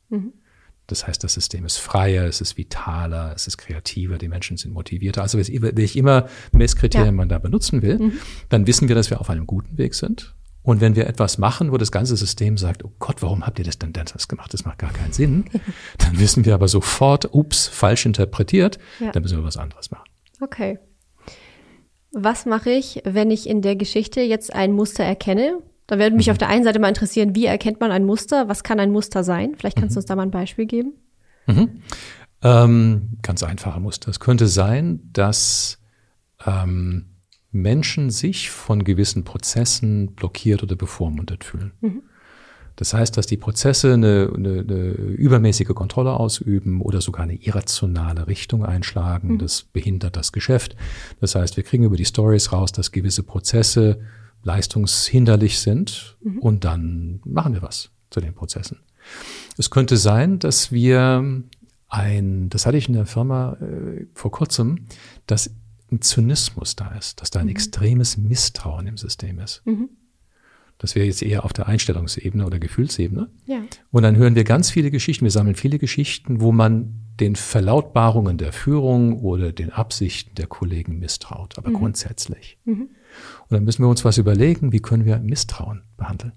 [0.86, 4.74] Das heißt, das System ist freier, es ist vitaler, es ist kreativer, die Menschen sind
[4.74, 5.22] motivierter.
[5.22, 7.16] Also welche immer Messkriterien ja.
[7.16, 8.12] man da benutzen will, mhm.
[8.50, 10.34] dann wissen wir, dass wir auf einem guten Weg sind.
[10.64, 13.66] Und wenn wir etwas machen, wo das ganze System sagt, oh Gott, warum habt ihr
[13.66, 14.52] das denn das gemacht?
[14.54, 15.44] Das macht gar keinen Sinn.
[15.98, 19.12] dann wissen wir aber sofort, ups, falsch interpretiert, ja.
[19.12, 20.08] dann müssen wir was anderes machen.
[20.40, 20.78] Okay.
[22.12, 25.58] Was mache ich, wenn ich in der Geschichte jetzt ein Muster erkenne?
[25.86, 26.32] Da würde mich mhm.
[26.32, 28.48] auf der einen Seite mal interessieren, wie erkennt man ein Muster?
[28.48, 29.54] Was kann ein Muster sein?
[29.58, 29.94] Vielleicht kannst mhm.
[29.94, 30.94] du uns da mal ein Beispiel geben.
[31.46, 31.82] Mhm.
[32.42, 34.10] Ähm, ganz einfache Muster.
[34.10, 35.78] Es könnte sein, dass
[36.46, 37.13] ähm,
[37.54, 41.72] Menschen sich von gewissen Prozessen blockiert oder bevormundet fühlen.
[41.80, 42.02] Mhm.
[42.76, 48.26] Das heißt, dass die Prozesse eine, eine, eine, übermäßige Kontrolle ausüben oder sogar eine irrationale
[48.26, 49.34] Richtung einschlagen.
[49.34, 49.38] Mhm.
[49.38, 50.74] Das behindert das Geschäft.
[51.20, 54.00] Das heißt, wir kriegen über die Stories raus, dass gewisse Prozesse
[54.42, 56.38] leistungshinderlich sind mhm.
[56.40, 58.78] und dann machen wir was zu den Prozessen.
[59.56, 61.44] Es könnte sein, dass wir
[61.88, 64.86] ein, das hatte ich in der Firma äh, vor kurzem,
[65.26, 65.50] dass
[65.94, 67.52] ein Zynismus da ist, dass da ein mhm.
[67.52, 69.62] extremes Misstrauen im System ist.
[69.64, 69.90] Mhm.
[70.78, 73.30] Das wäre jetzt eher auf der Einstellungsebene oder Gefühlsebene.
[73.46, 73.62] Ja.
[73.90, 78.38] Und dann hören wir ganz viele Geschichten, wir sammeln viele Geschichten, wo man den Verlautbarungen
[78.38, 81.74] der Führung oder den Absichten der Kollegen misstraut, aber mhm.
[81.74, 82.58] grundsätzlich.
[82.64, 82.90] Mhm.
[83.42, 86.32] Und dann müssen wir uns was überlegen, wie können wir Misstrauen behandeln.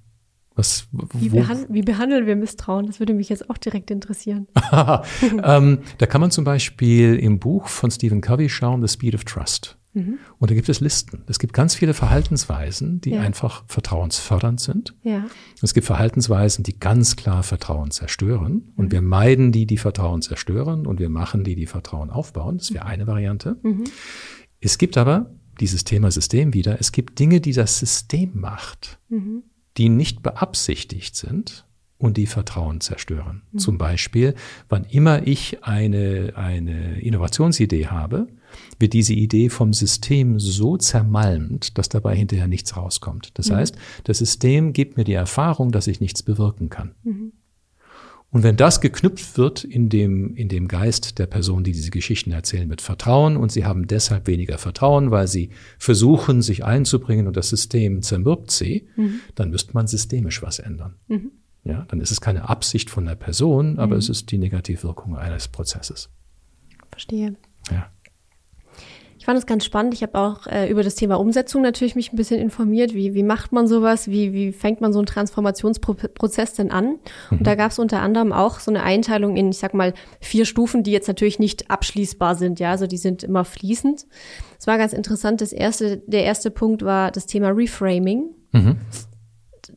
[0.57, 2.87] Was, wie, behand wie, behandeln wir Misstrauen?
[2.87, 4.47] Das würde mich jetzt auch direkt interessieren.
[5.43, 9.23] ähm, da kann man zum Beispiel im Buch von Stephen Covey schauen, The Speed of
[9.23, 9.77] Trust.
[9.93, 10.17] Mhm.
[10.39, 11.23] Und da gibt es Listen.
[11.27, 13.21] Es gibt ganz viele Verhaltensweisen, die ja.
[13.21, 14.95] einfach vertrauensfördernd sind.
[15.03, 15.25] Ja.
[15.61, 18.73] Es gibt Verhaltensweisen, die ganz klar Vertrauen zerstören.
[18.75, 18.91] Und mhm.
[18.91, 20.87] wir meiden die, die Vertrauen zerstören.
[20.87, 22.57] Und wir machen die, die Vertrauen aufbauen.
[22.57, 23.57] Das wäre eine Variante.
[23.61, 23.83] Mhm.
[24.59, 26.79] Es gibt aber dieses Thema System wieder.
[26.79, 28.99] Es gibt Dinge, die das System macht.
[29.77, 31.65] Die nicht beabsichtigt sind
[31.97, 33.43] und die Vertrauen zerstören.
[33.51, 33.57] Mhm.
[33.59, 34.35] Zum Beispiel,
[34.69, 38.27] wann immer ich eine, eine Innovationsidee habe,
[38.79, 43.31] wird diese Idee vom System so zermalmt, dass dabei hinterher nichts rauskommt.
[43.33, 43.55] Das mhm.
[43.55, 46.95] heißt, das System gibt mir die Erfahrung, dass ich nichts bewirken kann.
[47.03, 47.33] Mhm.
[48.29, 52.31] Und wenn das geknüpft wird in dem, in dem Geist der Person, die diese Geschichten
[52.31, 57.37] erzählen, mit Vertrauen und sie haben deshalb weniger Vertrauen, weil sie versuchen, sich einzubringen und
[57.37, 59.21] das System zermürbt sie, mhm.
[59.35, 60.95] dann müsste man systemisch was ändern.
[61.07, 61.31] Mhm.
[61.63, 63.99] Ja, dann ist es keine Absicht von der Person, aber mhm.
[63.99, 66.09] es ist die Negativwirkung eines Prozesses.
[66.91, 67.35] Verstehe.
[67.71, 67.89] Ja
[69.27, 69.93] fand es ganz spannend.
[69.93, 72.93] Ich habe auch äh, über das Thema Umsetzung natürlich mich ein bisschen informiert.
[72.93, 74.07] Wie, wie macht man sowas?
[74.07, 76.85] Wie, wie fängt man so einen Transformationsprozess denn an?
[77.29, 77.39] Mhm.
[77.39, 80.45] Und da gab es unter anderem auch so eine Einteilung in, ich sag mal, vier
[80.45, 82.61] Stufen, die jetzt natürlich nicht abschließbar sind.
[82.61, 84.05] Ja, also die sind immer fließend.
[84.57, 85.41] Es war ganz interessant.
[85.41, 88.29] Das erste, der erste Punkt war das Thema Reframing.
[88.53, 88.77] Mhm.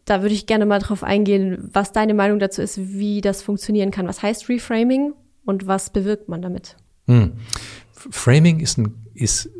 [0.04, 3.90] Da würde ich gerne mal drauf eingehen, was deine Meinung dazu ist, wie das funktionieren
[3.90, 4.06] kann.
[4.06, 5.12] Was heißt Reframing
[5.44, 6.76] und was bewirkt man damit?
[7.06, 7.32] Mhm.
[8.10, 9.50] Framing ist ein ist,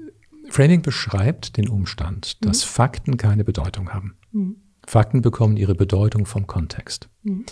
[0.48, 2.68] Framing beschreibt den Umstand, dass mhm.
[2.68, 4.16] Fakten keine Bedeutung haben.
[4.32, 4.56] Mhm.
[4.86, 7.08] Fakten bekommen ihre Bedeutung vom Kontext.
[7.22, 7.44] Mhm.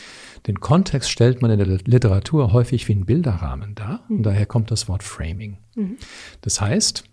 [0.46, 4.22] Den Kontext stellt man in der Literatur häufig wie einen Bilderrahmen dar und mhm.
[4.22, 5.59] daher kommt das Wort Framing.
[5.77, 5.98] Mhm.
[6.40, 7.05] Das heißt,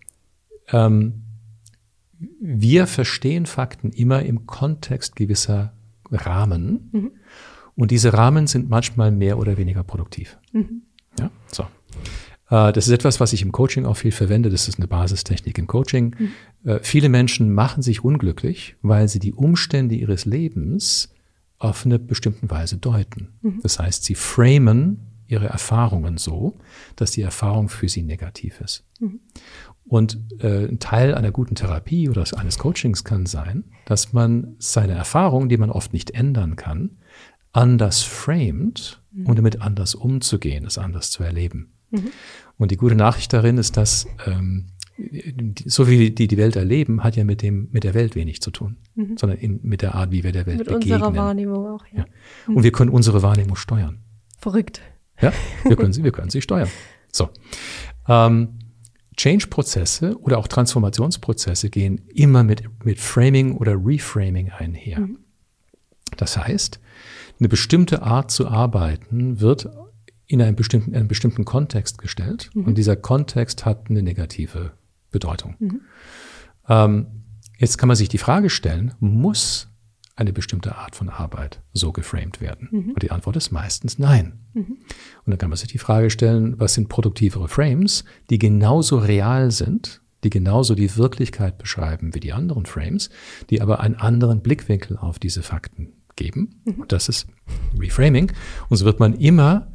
[0.72, 1.22] ähm,
[2.40, 5.74] wir verstehen Fakten immer im Kontext gewisser
[6.10, 6.90] Rahmen.
[6.92, 7.10] Mhm.
[7.74, 10.38] Und diese Rahmen sind manchmal mehr oder weniger produktiv.
[10.52, 10.82] Mhm.
[11.20, 11.66] Ja, so.
[12.50, 14.50] Äh, das ist etwas, was ich im Coaching auch viel verwende.
[14.50, 16.14] Das ist eine Basistechnik im Coaching.
[16.18, 16.70] Mhm.
[16.70, 21.12] Äh, viele Menschen machen sich unglücklich, weil sie die Umstände ihres Lebens
[21.58, 23.34] auf eine bestimmte Weise deuten.
[23.42, 23.60] Mhm.
[23.62, 26.54] Das heißt, sie framen ihre Erfahrungen so,
[26.94, 28.84] dass die Erfahrung für sie negativ ist.
[29.00, 29.20] Mhm.
[29.88, 34.94] Und äh, ein Teil einer guten Therapie oder eines Coachings kann sein, dass man seine
[34.94, 36.98] Erfahrungen, die man oft nicht ändern kann,
[37.52, 39.26] anders framed, mhm.
[39.26, 41.72] um damit anders umzugehen, es anders zu erleben.
[41.90, 42.10] Mhm.
[42.58, 44.66] Und die gute Nachricht darin ist, dass ähm,
[45.66, 48.50] so wie die die Welt erleben, hat ja mit dem mit der Welt wenig zu
[48.50, 49.16] tun, mhm.
[49.18, 50.98] sondern in, mit der Art, wie wir der Welt mit begegnen.
[50.98, 51.84] Mit unserer Wahrnehmung auch.
[51.92, 51.98] Ja.
[51.98, 52.06] ja.
[52.54, 53.98] Und wir können unsere Wahrnehmung steuern.
[54.38, 54.80] Verrückt.
[55.20, 55.32] Ja,
[55.64, 56.68] wir können sie, wir können sie steuern.
[57.12, 57.30] So.
[58.08, 58.58] Ähm,
[59.16, 65.00] Change-Prozesse oder auch Transformationsprozesse gehen immer mit, mit Framing oder Reframing einher.
[65.00, 65.18] Mhm.
[66.16, 66.80] Das heißt,
[67.38, 69.68] eine bestimmte Art zu arbeiten wird
[70.26, 72.64] in einem bestimmten, in einem bestimmten Kontext gestellt mhm.
[72.64, 74.72] und dieser Kontext hat eine negative
[75.10, 75.54] Bedeutung.
[75.58, 75.80] Mhm.
[76.68, 77.06] Ähm,
[77.58, 79.68] jetzt kann man sich die Frage stellen, muss
[80.16, 82.68] eine bestimmte Art von Arbeit so geframed werden?
[82.70, 82.90] Mhm.
[82.90, 84.38] Und die Antwort ist meistens nein.
[84.54, 84.78] Mhm.
[85.24, 89.50] Und dann kann man sich die Frage stellen, was sind produktivere Frames, die genauso real
[89.50, 93.10] sind, die genauso die Wirklichkeit beschreiben wie die anderen Frames,
[93.50, 96.62] die aber einen anderen Blickwinkel auf diese Fakten geben.
[96.64, 96.80] Mhm.
[96.80, 97.28] Und das ist
[97.78, 98.32] Reframing.
[98.70, 99.68] Und so wird man immer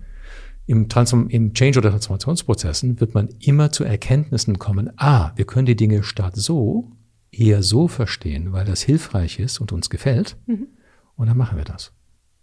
[0.66, 5.66] im, Transform im Change- oder Transformationsprozessen wird man immer zu Erkenntnissen kommen, ah, wir können
[5.66, 6.92] die Dinge statt so
[7.32, 10.38] eher so verstehen, weil das hilfreich ist und uns gefällt.
[10.48, 10.68] Mhm.
[11.16, 11.94] Und dann machen wir das.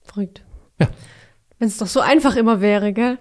[0.01, 0.45] Verrückt.
[0.81, 0.89] Ja.
[1.59, 3.19] Wenn es doch so einfach immer wäre, gell?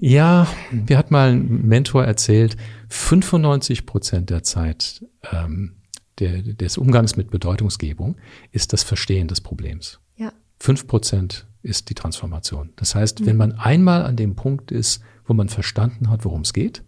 [0.00, 2.56] Ja, mir hat mal ein Mentor erzählt,
[2.88, 5.76] 95 Prozent der Zeit ähm,
[6.18, 8.16] der, des Umgangs mit Bedeutungsgebung
[8.50, 10.00] ist das Verstehen des Problems.
[10.16, 10.32] Ja.
[10.58, 12.70] Fünf Prozent ist die Transformation.
[12.76, 13.26] Das heißt, mhm.
[13.26, 16.84] wenn man einmal an dem Punkt ist, wo man verstanden hat, worum es geht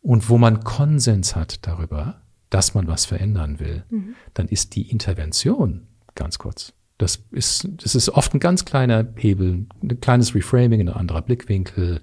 [0.00, 4.14] und wo man Konsens hat darüber, dass man was verändern will, mhm.
[4.34, 6.72] dann ist die Intervention ganz kurz.
[6.98, 12.00] Das ist, das ist oft ein ganz kleiner Hebel, ein kleines Reframing, ein anderer Blickwinkel,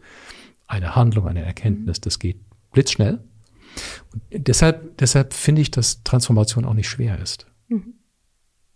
[0.67, 2.37] eine Handlung, eine Erkenntnis, das geht
[2.71, 3.19] blitzschnell.
[4.11, 7.47] Und deshalb, deshalb finde ich, dass Transformation auch nicht schwer ist.
[7.69, 7.95] Mhm.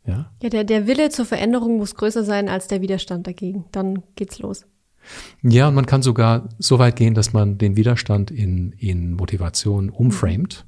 [0.08, 3.66] Ja, ja der, der Wille zur Veränderung muss größer sein als der Widerstand dagegen.
[3.72, 4.66] Dann geht's los.
[5.42, 9.90] Ja, und man kann sogar so weit gehen, dass man den Widerstand in, in Motivation
[9.90, 10.66] umframet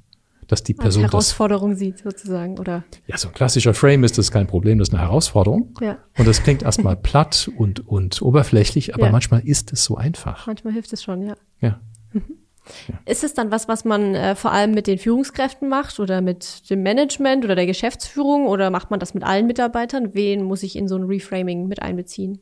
[0.50, 2.82] dass die Person Als Herausforderung das, sieht sozusagen, oder?
[3.06, 5.78] Ja, so ein klassischer Frame ist das kein Problem, das ist eine Herausforderung.
[5.80, 5.98] Ja.
[6.18, 9.12] Und das klingt erstmal platt und, und oberflächlich, aber ja.
[9.12, 10.48] manchmal ist es so einfach.
[10.48, 11.34] Manchmal hilft es schon, ja.
[11.60, 11.80] Ja.
[12.12, 12.38] Mhm.
[12.88, 12.94] Ja.
[13.06, 16.70] Ist es dann was, was man äh, vor allem mit den Führungskräften macht oder mit
[16.70, 20.14] dem Management oder der Geschäftsführung oder macht man das mit allen Mitarbeitern?
[20.14, 22.40] Wen muss ich in so ein Reframing mit einbeziehen?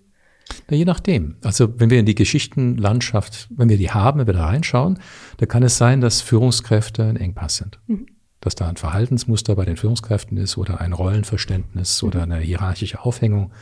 [0.69, 1.37] Na, je nachdem.
[1.43, 4.99] Also wenn wir in die Geschichtenlandschaft, wenn wir die haben, wenn wir da reinschauen,
[5.37, 7.79] da kann es sein, dass Führungskräfte ein Engpass sind.
[7.87, 8.07] Mhm.
[8.41, 12.09] Dass da ein Verhaltensmuster bei den Führungskräften ist oder ein Rollenverständnis mhm.
[12.09, 13.53] oder eine hierarchische Aufhängung,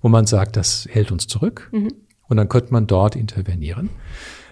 [0.00, 1.70] wo man sagt, das hält uns zurück.
[1.72, 1.92] Mhm.
[2.26, 3.90] Und dann könnte man dort intervenieren.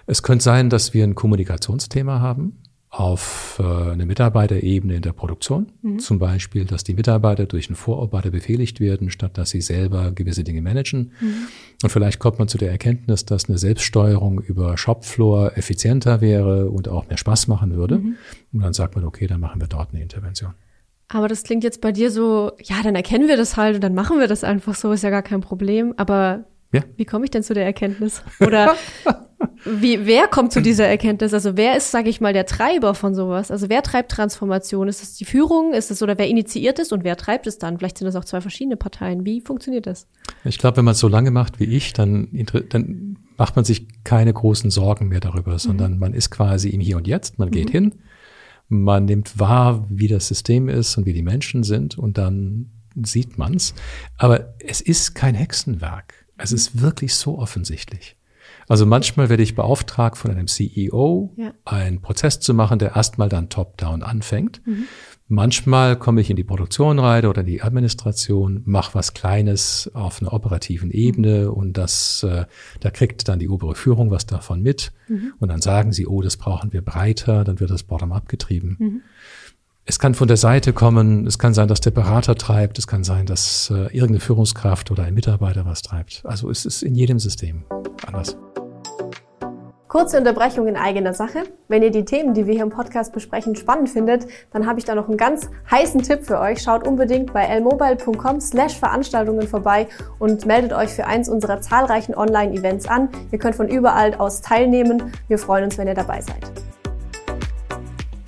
[0.05, 2.59] Es könnte sein, dass wir ein Kommunikationsthema haben,
[2.93, 5.71] auf äh, eine Mitarbeiterebene in der Produktion.
[5.81, 5.97] Mhm.
[5.97, 10.43] Zum Beispiel, dass die Mitarbeiter durch einen Vorarbeiter befehligt werden, statt dass sie selber gewisse
[10.43, 11.11] Dinge managen.
[11.19, 11.47] Mhm.
[11.81, 16.87] Und vielleicht kommt man zu der Erkenntnis, dass eine Selbststeuerung über Shopfloor effizienter wäre und
[16.87, 17.97] auch mehr Spaß machen würde.
[17.97, 18.15] Mhm.
[18.53, 20.53] Und dann sagt man, okay, dann machen wir dort eine Intervention.
[21.07, 23.95] Aber das klingt jetzt bei dir so, ja, dann erkennen wir das halt und dann
[23.95, 25.95] machen wir das einfach so, ist ja gar kein Problem.
[25.97, 26.83] Aber ja.
[26.95, 28.21] wie komme ich denn zu der Erkenntnis?
[28.39, 28.75] Oder
[29.65, 31.33] Wie, wer kommt zu dieser Erkenntnis?
[31.33, 33.51] Also wer ist, sage ich mal, der Treiber von sowas?
[33.51, 34.87] Also wer treibt Transformation?
[34.87, 35.73] Ist es die Führung?
[35.73, 37.77] Ist es oder wer initiiert es und wer treibt es dann?
[37.77, 39.25] Vielleicht sind das auch zwei verschiedene Parteien.
[39.25, 40.07] Wie funktioniert das?
[40.43, 42.27] Ich glaube, wenn man es so lange macht wie ich, dann,
[42.69, 45.99] dann macht man sich keine großen Sorgen mehr darüber, sondern mhm.
[45.99, 47.39] man ist quasi im Hier und Jetzt.
[47.39, 47.71] Man geht mhm.
[47.71, 47.95] hin,
[48.69, 52.71] man nimmt wahr, wie das System ist und wie die Menschen sind und dann
[53.01, 53.73] sieht man's.
[54.17, 56.13] Aber es ist kein Hexenwerk.
[56.37, 58.17] Es ist wirklich so offensichtlich.
[58.73, 61.53] Also manchmal werde ich beauftragt von einem CEO, ja.
[61.63, 64.65] einen Prozess zu machen, der erstmal dann top-down anfängt.
[64.65, 64.85] Mhm.
[65.27, 70.33] Manchmal komme ich in die Produktion rein oder die Administration, mache was Kleines auf einer
[70.33, 71.53] operativen Ebene mhm.
[71.53, 72.45] und das, äh,
[72.79, 74.91] da kriegt dann die obere Führung was davon mit.
[75.07, 75.33] Mhm.
[75.37, 78.77] Und dann sagen sie, oh, das brauchen wir breiter, dann wird das bottom-up getrieben.
[78.79, 79.01] Mhm.
[79.85, 83.03] Es kann von der Seite kommen, es kann sein, dass der Berater treibt, es kann
[83.03, 86.23] sein, dass äh, irgendeine Führungskraft oder ein Mitarbeiter was treibt.
[86.25, 87.65] Also es ist in jedem System
[88.07, 88.37] anders.
[89.93, 91.43] Kurze Unterbrechung in eigener Sache.
[91.67, 94.85] Wenn ihr die Themen, die wir hier im Podcast besprechen, spannend findet, dann habe ich
[94.85, 96.63] da noch einen ganz heißen Tipp für euch.
[96.63, 99.85] Schaut unbedingt bei lmobile.com slash Veranstaltungen vorbei
[100.17, 103.09] und meldet euch für eins unserer zahlreichen Online-Events an.
[103.31, 105.11] Ihr könnt von überall aus teilnehmen.
[105.27, 106.51] Wir freuen uns, wenn ihr dabei seid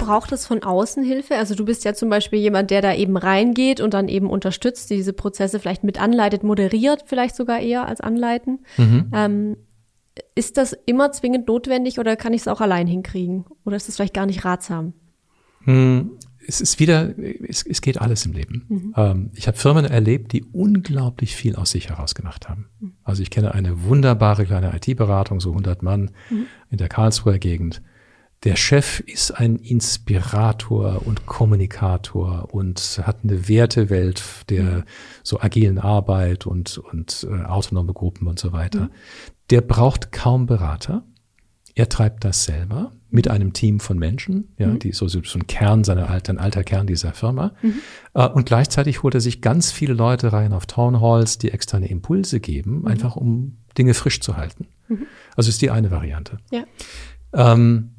[0.06, 1.36] braucht es von außen Hilfe?
[1.36, 4.92] Also du bist ja zum Beispiel jemand, der da eben reingeht und dann eben unterstützt,
[4.92, 8.60] diese Prozesse vielleicht mit anleitet, moderiert vielleicht sogar eher als anleiten.
[8.78, 9.12] Mhm.
[9.16, 9.58] Ähm,
[10.36, 13.46] ist das immer zwingend notwendig oder kann ich es auch allein hinkriegen?
[13.64, 14.94] Oder ist das vielleicht gar nicht ratsam?
[15.64, 16.12] Hm,
[16.48, 17.18] es ist wieder,
[17.48, 18.66] es, es geht alles im Leben.
[18.68, 18.94] Mhm.
[18.96, 22.68] Ähm, ich habe Firmen erlebt, die unglaublich viel aus sich heraus gemacht haben.
[22.80, 22.94] Mhm.
[23.04, 26.46] Also ich kenne eine wunderbare kleine IT-Beratung, so 100 Mann mhm.
[26.70, 27.82] in der Karlsruher Gegend.
[28.46, 34.84] Der Chef ist ein Inspirator und Kommunikator und hat eine Wertewelt der mhm.
[35.24, 38.82] so agilen Arbeit und, und äh, autonome Gruppen und so weiter.
[38.82, 38.90] Mhm
[39.50, 41.04] der braucht kaum Berater.
[41.76, 44.80] Er treibt das selber mit einem Team von Menschen, ja, mhm.
[44.80, 47.54] die so, so ein Kern seiner ein alter Kern dieser Firma.
[47.62, 47.74] Mhm.
[48.14, 51.90] Uh, und gleichzeitig holt er sich ganz viele Leute rein auf Town Halls, die externe
[51.90, 52.88] Impulse geben, mhm.
[52.88, 54.68] einfach um Dinge frisch zu halten.
[54.88, 55.06] Mhm.
[55.36, 56.38] Also ist die eine Variante.
[56.50, 56.64] Ja.
[57.34, 57.95] Ähm,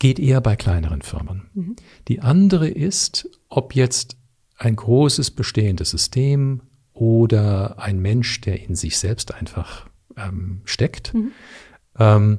[0.00, 1.48] geht eher bei kleineren Firmen.
[1.54, 1.76] Mhm.
[2.08, 4.16] Die andere ist, ob jetzt
[4.56, 11.14] ein großes bestehendes System oder ein Mensch, der in sich selbst einfach ähm, steckt.
[11.14, 11.30] Mhm.
[11.98, 12.38] Ähm,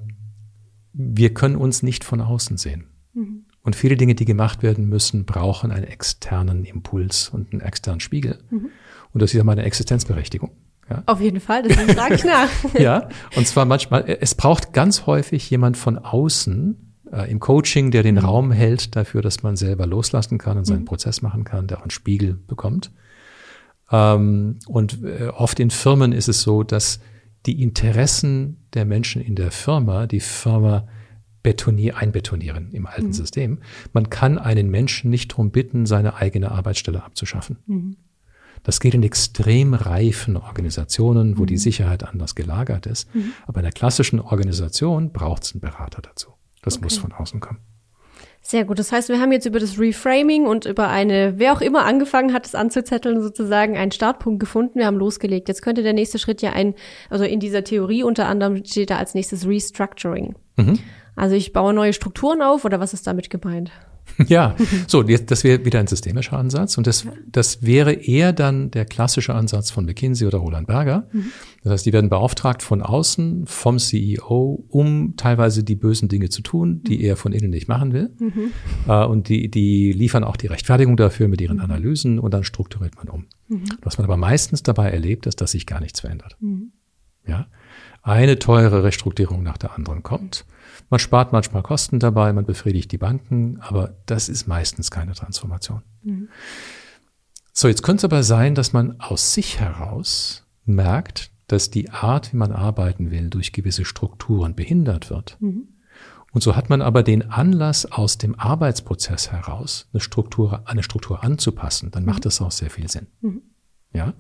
[0.92, 2.88] wir können uns nicht von außen sehen.
[3.14, 3.46] Mhm.
[3.64, 8.40] Und viele Dinge, die gemacht werden müssen, brauchen einen externen Impuls und einen externen Spiegel.
[8.50, 8.70] Mhm.
[9.14, 10.52] Und das ist ja meine Existenzberechtigung.
[10.90, 11.04] Ja.
[11.06, 12.50] Auf jeden Fall, deswegen frage ich nach.
[12.78, 18.04] ja, und zwar manchmal, es braucht ganz häufig jemand von außen äh, im Coaching, der
[18.04, 18.22] den mhm.
[18.22, 20.86] Raum hält dafür, dass man selber loslassen kann und seinen mhm.
[20.86, 22.92] Prozess machen kann, der auch einen Spiegel bekommt.
[23.92, 27.00] Ähm, und äh, oft in Firmen ist es so, dass
[27.46, 30.88] die Interessen der Menschen in der Firma, die Firma
[31.44, 33.14] betonier, einbetonieren im alten mhm.
[33.14, 33.60] System.
[33.94, 37.58] Man kann einen Menschen nicht darum bitten, seine eigene Arbeitsstelle abzuschaffen.
[37.66, 37.98] Mhm.
[38.64, 41.48] Das geht in extrem reifen Organisationen, wo mhm.
[41.48, 43.14] die Sicherheit anders gelagert ist.
[43.16, 43.34] Mhm.
[43.48, 46.32] Aber in der klassischen Organisation braucht es einen Berater dazu.
[46.64, 46.84] Das okay.
[46.86, 47.60] muss von außen kommen.
[48.44, 48.80] Sehr gut.
[48.80, 52.34] Das heißt, wir haben jetzt über das Reframing und über eine, wer auch immer angefangen
[52.34, 54.80] hat, es anzuzetteln, sozusagen einen Startpunkt gefunden.
[54.80, 55.48] Wir haben losgelegt.
[55.48, 56.74] Jetzt könnte der nächste Schritt ja ein,
[57.10, 60.36] also in dieser Theorie unter anderem steht da als nächstes Restructuring.
[60.58, 60.80] Mhm.
[61.16, 63.72] Also ich baue neue Strukturen auf oder was ist damit gemeint?
[64.28, 64.56] Ja,
[64.88, 69.34] so, das wäre wieder ein systemischer Ansatz und das, das wäre eher dann der klassische
[69.34, 71.08] Ansatz von McKinsey oder Roland Berger.
[71.12, 71.32] Mhm.
[71.64, 76.42] Das heißt, die werden beauftragt von außen, vom CEO, um teilweise die bösen Dinge zu
[76.42, 77.04] tun, die mhm.
[77.04, 78.12] er von innen nicht machen will.
[78.20, 78.52] Mhm.
[78.88, 81.64] Äh, und die, die liefern auch die Rechtfertigung dafür mit ihren mhm.
[81.64, 83.26] Analysen und dann strukturiert man um.
[83.48, 83.66] Mhm.
[83.82, 86.38] Was man aber meistens dabei erlebt, ist, dass sich gar nichts verändert.
[87.28, 87.48] Ja,
[88.02, 90.46] eine teure Restrukturierung nach der anderen kommt.
[90.92, 95.84] Man spart manchmal Kosten dabei, man befriedigt die Banken, aber das ist meistens keine Transformation.
[96.04, 96.28] Mhm.
[97.54, 102.34] So, jetzt könnte es aber sein, dass man aus sich heraus merkt, dass die Art,
[102.34, 105.38] wie man arbeiten will, durch gewisse Strukturen behindert wird.
[105.40, 105.70] Mhm.
[106.34, 111.24] Und so hat man aber den Anlass, aus dem Arbeitsprozess heraus eine Struktur, eine Struktur
[111.24, 111.92] anzupassen.
[111.92, 112.24] Dann macht mhm.
[112.24, 113.08] das auch sehr viel Sinn.
[113.22, 113.42] Mhm.
[113.94, 114.14] Ja,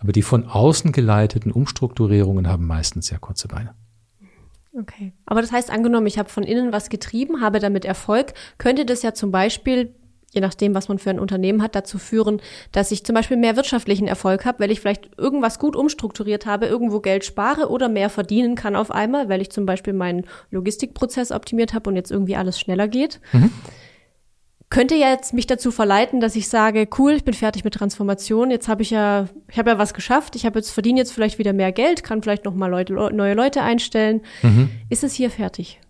[0.00, 3.74] aber die von außen geleiteten Umstrukturierungen haben meistens sehr kurze Beine.
[4.78, 5.12] Okay.
[5.24, 9.02] Aber das heißt, angenommen, ich habe von innen was getrieben, habe damit Erfolg, könnte das
[9.02, 9.94] ja zum Beispiel,
[10.32, 13.56] je nachdem, was man für ein Unternehmen hat, dazu führen, dass ich zum Beispiel mehr
[13.56, 18.10] wirtschaftlichen Erfolg habe, weil ich vielleicht irgendwas gut umstrukturiert habe, irgendwo Geld spare oder mehr
[18.10, 22.36] verdienen kann auf einmal, weil ich zum Beispiel meinen Logistikprozess optimiert habe und jetzt irgendwie
[22.36, 23.20] alles schneller geht.
[23.32, 23.50] Mhm
[24.76, 28.68] könnte jetzt mich dazu verleiten, dass ich sage, cool, ich bin fertig mit Transformation, jetzt
[28.68, 31.54] habe ich ja, ich habe ja was geschafft, ich habe jetzt verdiene jetzt vielleicht wieder
[31.54, 34.20] mehr Geld, kann vielleicht noch mal Leute, neue Leute einstellen.
[34.42, 34.68] Mhm.
[34.90, 35.80] Ist es hier fertig?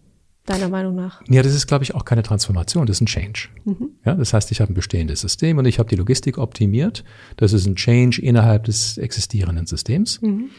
[0.45, 1.21] Deiner Meinung nach?
[1.29, 3.49] Ja, das ist, glaube ich, auch keine Transformation, das ist ein Change.
[3.65, 3.89] Mhm.
[4.05, 7.03] Ja, das heißt, ich habe ein bestehendes System und ich habe die Logistik optimiert.
[7.39, 10.23] Das ist ein Change innerhalb des existierenden Systems.
[10.23, 10.51] Mhm.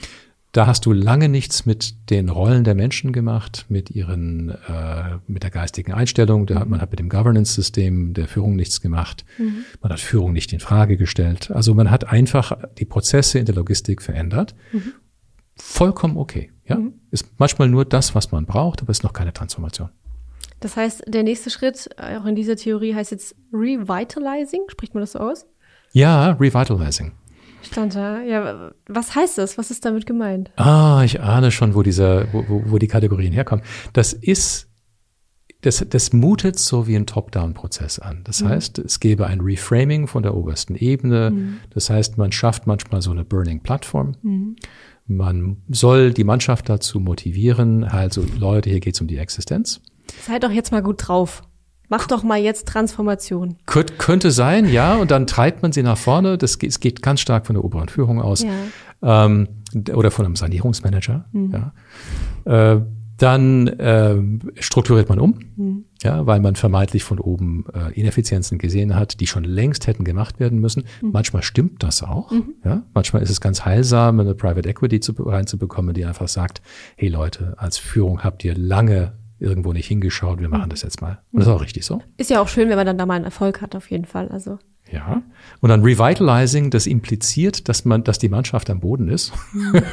[0.58, 5.43] Da hast du lange nichts mit den Rollen der Menschen gemacht, mit ihren, äh, mit
[5.43, 6.48] der geistigen Einstellung.
[6.48, 6.72] Der, mhm.
[6.72, 9.24] Man hat mit dem Governance-System der Führung nichts gemacht.
[9.38, 9.65] Mhm.
[9.84, 11.52] Man hat Führung nicht in Frage gestellt.
[11.52, 14.56] Also man hat einfach die Prozesse in der Logistik verändert.
[14.72, 14.93] Mhm.
[15.58, 16.52] Vollkommen okay.
[16.65, 16.96] Ja, mhm.
[17.12, 19.89] ist manchmal nur das, was man braucht, aber ist noch keine Transformation.
[20.60, 24.62] Das heißt, der nächste Schritt, auch in dieser Theorie, heißt jetzt Revitalizing.
[24.70, 25.46] Spricht man das so aus?
[25.91, 27.12] Ja, Revitalizing.
[27.67, 28.21] Stand da.
[28.21, 29.58] Ja, was heißt das?
[29.58, 30.51] Was ist damit gemeint?
[30.56, 33.63] Ah, ich ahne schon, wo dieser, wo, wo, wo die Kategorien herkommen.
[33.93, 34.69] Das ist,
[35.62, 38.21] das, das mutet so wie ein Top-Down-Prozess an.
[38.23, 38.49] Das mhm.
[38.49, 41.32] heißt, es gäbe ein Reframing von der obersten Ebene.
[41.32, 41.58] Mhm.
[41.71, 44.15] Das heißt, man schafft manchmal so eine Burning Plattform.
[44.21, 44.56] Mhm
[45.08, 49.82] Man soll die Mannschaft dazu motivieren, also Leute, hier geht's um die Existenz.
[50.25, 51.43] Seid doch jetzt mal gut drauf.
[51.89, 53.58] Mach doch mal jetzt Transformation.
[53.65, 56.38] Könnt, könnte sein, ja, und dann treibt man sie nach vorne.
[56.38, 59.30] Das geht, es geht ganz stark von der oberen Führung aus ja.
[59.30, 59.47] ähm,
[59.93, 61.26] oder von einem Sanierungsmanager.
[61.32, 61.71] Mhm.
[62.45, 62.73] Ja.
[62.73, 62.82] Äh,
[63.17, 64.15] dann äh,
[64.62, 65.86] strukturiert man um, mhm.
[66.04, 70.39] ja, weil man vermeintlich von oben äh, Ineffizienzen gesehen hat, die schon längst hätten gemacht
[70.39, 70.84] werden müssen.
[71.02, 71.12] Mhm.
[71.13, 72.32] Manchmal stimmt das auch.
[72.32, 72.54] Mhm.
[72.63, 76.62] Ja, manchmal ist es ganz heilsam, eine Private Equity zu, reinzubekommen, die einfach sagt:
[76.95, 81.19] Hey Leute, als Führung habt ihr lange irgendwo nicht hingeschaut, wir machen das jetzt mal.
[81.32, 82.02] Und das ist auch richtig so.
[82.17, 84.30] Ist ja auch schön, wenn man dann da mal einen Erfolg hat, auf jeden Fall.
[84.30, 84.60] Also.
[84.91, 85.21] Ja.
[85.60, 89.34] Und dann Revitalizing, das impliziert, dass man, dass die Mannschaft am Boden ist.
[89.54, 89.82] Mhm.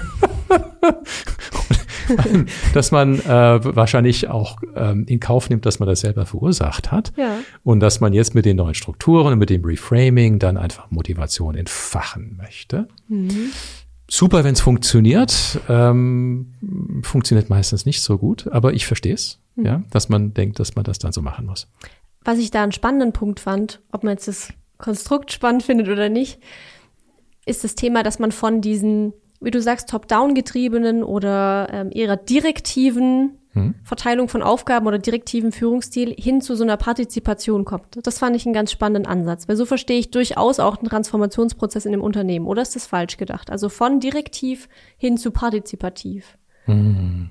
[2.75, 7.13] dass man äh, wahrscheinlich auch ähm, in Kauf nimmt, dass man das selber verursacht hat.
[7.17, 7.39] Ja.
[7.63, 11.55] Und dass man jetzt mit den neuen Strukturen und mit dem Reframing dann einfach Motivation
[11.55, 12.89] entfachen möchte.
[13.09, 13.51] Mhm
[14.09, 15.61] super, wenn es funktioniert.
[15.69, 16.53] Ähm,
[17.03, 19.67] funktioniert meistens nicht so gut, aber ich verstehe es, mhm.
[19.67, 21.69] ja, dass man denkt, dass man das dann so machen muss.
[22.25, 26.09] Was ich da einen spannenden Punkt fand, ob man jetzt das Konstrukt spannend findet oder
[26.09, 26.41] nicht,
[27.47, 32.17] ist das Thema, dass man von diesen, wie du sagst, top-down getriebenen oder ähm, eher
[32.17, 33.77] direktiven hm.
[33.85, 38.05] Verteilung von Aufgaben oder direktiven Führungsstil hin zu so einer Partizipation kommt.
[38.05, 41.87] Das fand ich einen ganz spannenden Ansatz, weil so verstehe ich durchaus auch den Transformationsprozess
[41.87, 42.47] in dem Unternehmen.
[42.47, 43.51] Oder ist das falsch gedacht?
[43.51, 46.37] Also von direktiv hin zu partizipativ.
[46.65, 47.31] Hm.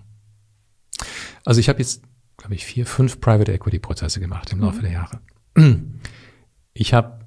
[1.44, 2.04] Also ich habe jetzt,
[2.38, 4.82] glaube ich, vier, fünf Private Equity Prozesse gemacht im Laufe mhm.
[4.82, 5.20] der Jahre.
[6.74, 7.20] Ich habe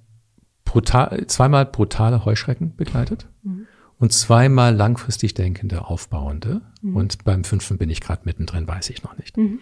[0.65, 3.29] brutal, zweimal brutale Heuschrecken begleitet.
[3.43, 3.67] Mhm
[3.99, 6.63] und zweimal langfristig denkende Aufbauende.
[6.83, 6.97] Mhm.
[6.97, 9.37] Und beim fünften bin ich gerade mittendrin, weiß ich noch nicht.
[9.37, 9.61] Mhm.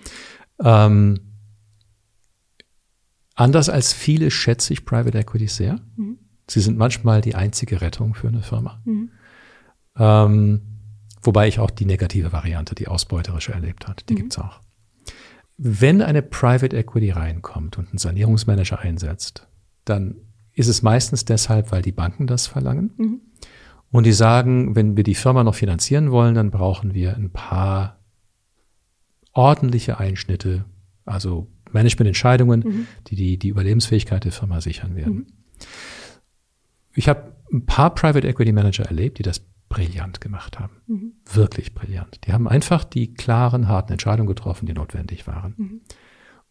[0.60, 1.20] Ähm,
[3.34, 5.80] anders als viele schätze ich Private Equity sehr.
[5.96, 6.18] Mhm.
[6.48, 8.82] Sie sind manchmal die einzige Rettung für eine Firma.
[8.84, 9.10] Mhm.
[9.96, 10.60] Ähm,
[11.22, 14.18] wobei ich auch die negative Variante, die ausbeuterische erlebt hat, die mhm.
[14.18, 14.60] gibt's auch.
[15.56, 19.46] Wenn eine Private Equity reinkommt und einen Sanierungsmanager einsetzt,
[19.84, 20.16] dann
[20.52, 22.92] ist es meistens deshalb, weil die Banken das verlangen.
[22.96, 23.20] Mhm.
[23.94, 28.00] Und die sagen, wenn wir die Firma noch finanzieren wollen, dann brauchen wir ein paar
[29.32, 30.64] ordentliche Einschnitte,
[31.04, 32.86] also Managemententscheidungen, mhm.
[33.06, 35.14] die, die die Überlebensfähigkeit der Firma sichern werden.
[35.14, 35.26] Mhm.
[36.96, 40.80] Ich habe ein paar Private Equity Manager erlebt, die das brillant gemacht haben.
[40.88, 41.12] Mhm.
[41.32, 42.18] Wirklich brillant.
[42.26, 45.54] Die haben einfach die klaren, harten Entscheidungen getroffen, die notwendig waren.
[45.56, 45.80] Mhm.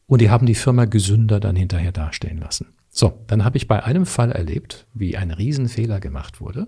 [0.05, 2.67] Und die haben die Firma gesünder dann hinterher dastehen lassen.
[2.87, 6.67] So, dann habe ich bei einem Fall erlebt, wie ein Riesenfehler gemacht wurde.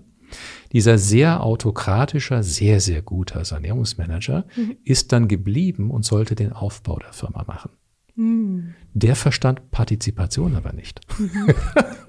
[0.72, 4.76] Dieser sehr autokratischer, sehr, sehr guter Sanierungsmanager mhm.
[4.84, 7.70] ist dann geblieben und sollte den Aufbau der Firma machen.
[8.16, 8.74] Mhm.
[8.94, 11.00] Der verstand Partizipation aber nicht.
[11.18, 11.54] Mhm.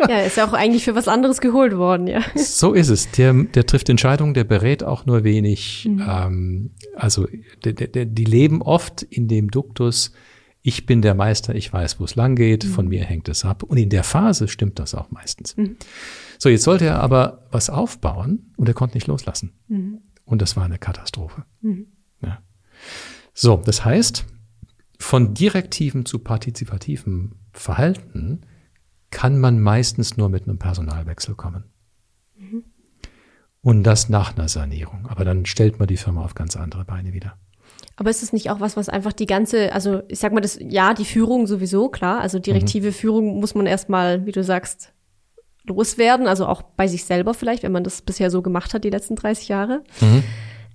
[0.08, 2.22] Ja, ist ja auch eigentlich für was anderes geholt worden, ja.
[2.36, 3.12] So ist es.
[3.12, 5.88] Der, der trifft Entscheidungen, der berät auch nur wenig.
[5.90, 6.06] Mhm.
[6.08, 7.28] Ähm, also
[7.66, 10.14] der, der, die leben oft in dem Duktus,
[10.62, 12.70] ich bin der Meister, ich weiß, wo es lang geht, mhm.
[12.70, 13.64] von mir hängt es ab.
[13.64, 15.58] Und in der Phase stimmt das auch meistens.
[15.58, 15.78] Mhm.
[16.38, 19.54] So, jetzt sollte er aber was aufbauen und er konnte nicht loslassen.
[19.68, 20.02] Mhm.
[20.26, 21.46] Und das war eine Katastrophe.
[21.62, 21.88] Mhm.
[22.22, 22.40] Ja.
[23.34, 24.26] So, das heißt,
[25.00, 28.42] von direktivem zu partizipativem Verhalten
[29.10, 31.66] kann man meistens nur mit einem Personalwechsel kommen.
[32.38, 32.64] Mhm.
[33.62, 35.08] Und das nach einer Sanierung.
[35.08, 37.38] Aber dann stellt man die Firma auf ganz andere Beine wieder.
[37.96, 40.60] Aber ist es nicht auch was, was einfach die ganze, also ich sag mal, das,
[40.62, 42.22] ja, die Führung sowieso, klar.
[42.22, 42.94] Also direktive mhm.
[42.94, 44.94] Führung muss man erstmal, wie du sagst,
[45.68, 48.90] loswerden, also auch bei sich selber vielleicht, wenn man das bisher so gemacht hat, die
[48.90, 49.84] letzten 30 Jahre.
[50.02, 50.24] Mhm.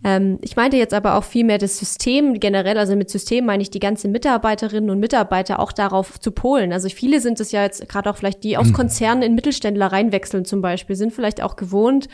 [0.05, 3.63] Ähm, ich meinte jetzt aber auch viel mehr das System generell, also mit System meine
[3.63, 6.73] ich die ganzen Mitarbeiterinnen und Mitarbeiter auch darauf zu polen.
[6.73, 8.73] Also viele sind es ja jetzt gerade auch vielleicht, die aus mhm.
[8.73, 12.09] Konzernen in Mittelständler reinwechseln zum Beispiel, sind vielleicht auch gewohnt,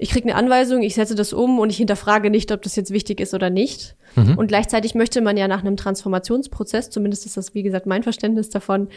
[0.00, 2.90] ich kriege eine Anweisung, ich setze das um und ich hinterfrage nicht, ob das jetzt
[2.90, 3.96] wichtig ist oder nicht.
[4.16, 4.38] Mhm.
[4.38, 8.48] Und gleichzeitig möchte man ja nach einem Transformationsprozess, zumindest ist das, wie gesagt, mein Verständnis
[8.48, 8.88] davon,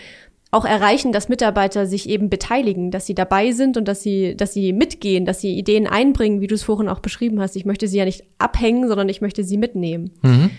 [0.51, 4.53] auch erreichen, dass Mitarbeiter sich eben beteiligen, dass sie dabei sind und dass sie, dass
[4.53, 7.55] sie mitgehen, dass sie Ideen einbringen, wie du es vorhin auch beschrieben hast.
[7.57, 10.11] Ich möchte sie ja nicht abhängen, sondern ich möchte sie mitnehmen.
[10.21, 10.51] Mhm.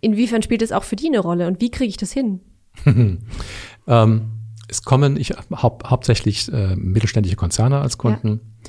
[0.00, 2.40] Inwiefern spielt es auch für die eine Rolle und wie kriege ich das hin?
[2.86, 4.30] ähm,
[4.68, 8.28] es kommen ich, hau hauptsächlich äh, mittelständische Konzerne als Kunden.
[8.28, 8.59] Ja.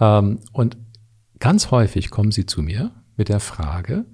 [0.00, 0.76] Ähm, und
[1.38, 4.06] ganz häufig kommen sie zu mir mit der Frage,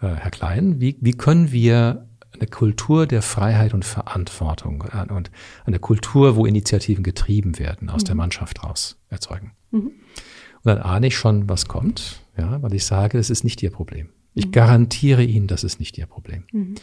[0.00, 5.30] äh, Herr Klein, wie, wie können wir eine Kultur der Freiheit und Verantwortung und
[5.64, 8.06] eine Kultur, wo Initiativen getrieben werden, aus mhm.
[8.06, 9.52] der Mannschaft raus erzeugen.
[9.70, 9.86] Mhm.
[9.86, 13.70] Und dann ahne ich schon, was kommt, ja, weil ich sage, es ist nicht Ihr
[13.70, 14.10] Problem.
[14.34, 14.52] Ich mhm.
[14.52, 16.44] garantiere Ihnen, das ist nicht Ihr Problem.
[16.52, 16.74] Mhm.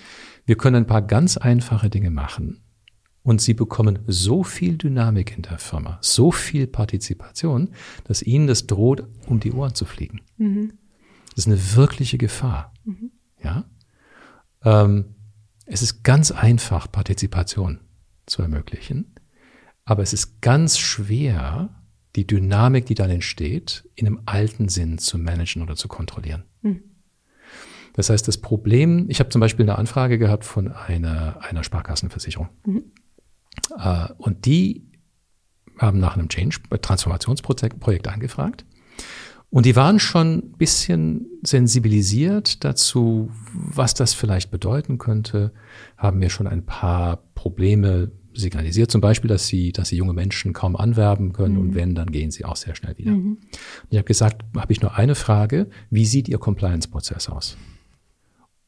[0.46, 2.64] Wir können ein paar ganz einfache Dinge machen
[3.24, 7.70] und Sie bekommen so viel Dynamik in der Firma, so viel Partizipation,
[8.04, 10.22] dass Ihnen das droht, um die Ohren zu fliegen.
[10.38, 10.74] Mhm.
[11.30, 12.74] Das ist eine wirkliche Gefahr.
[12.84, 13.12] Mhm.
[13.44, 13.66] Ja.
[14.64, 15.16] Ähm,
[15.66, 17.80] es ist ganz einfach, Partizipation
[18.26, 19.16] zu ermöglichen,
[19.86, 21.84] aber es ist ganz schwer,
[22.16, 26.44] die Dynamik, die dann entsteht, in einem alten Sinn zu managen oder zu kontrollieren.
[26.62, 26.84] Mhm.
[27.94, 32.50] Das heißt, das Problem, ich habe zum Beispiel eine Anfrage gehabt von einer, einer Sparkassenversicherung.
[32.66, 32.84] Mhm.
[33.78, 34.88] Äh, und die
[35.78, 38.66] haben nach einem Change, Transformationsprojekt angefragt.
[39.50, 45.52] Und die waren schon ein bisschen sensibilisiert dazu, was das vielleicht bedeuten könnte,
[45.98, 50.54] haben mir schon ein paar Probleme signalisiert, zum Beispiel, dass sie, dass sie junge Menschen
[50.54, 51.62] kaum anwerben können mhm.
[51.62, 53.12] und wenn, dann gehen sie auch sehr schnell wieder.
[53.12, 53.40] Mhm.
[53.90, 57.58] Ich habe gesagt, habe ich nur eine Frage, wie sieht Ihr Compliance-Prozess aus?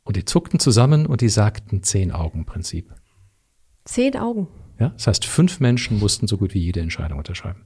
[0.04, 2.94] Und die zuckten zusammen und die sagten Zehn-Augen-Prinzip.
[3.86, 4.48] Zehn Augen?
[4.80, 7.66] Ja, das heißt, fünf Menschen mussten so gut wie jede Entscheidung unterschreiben.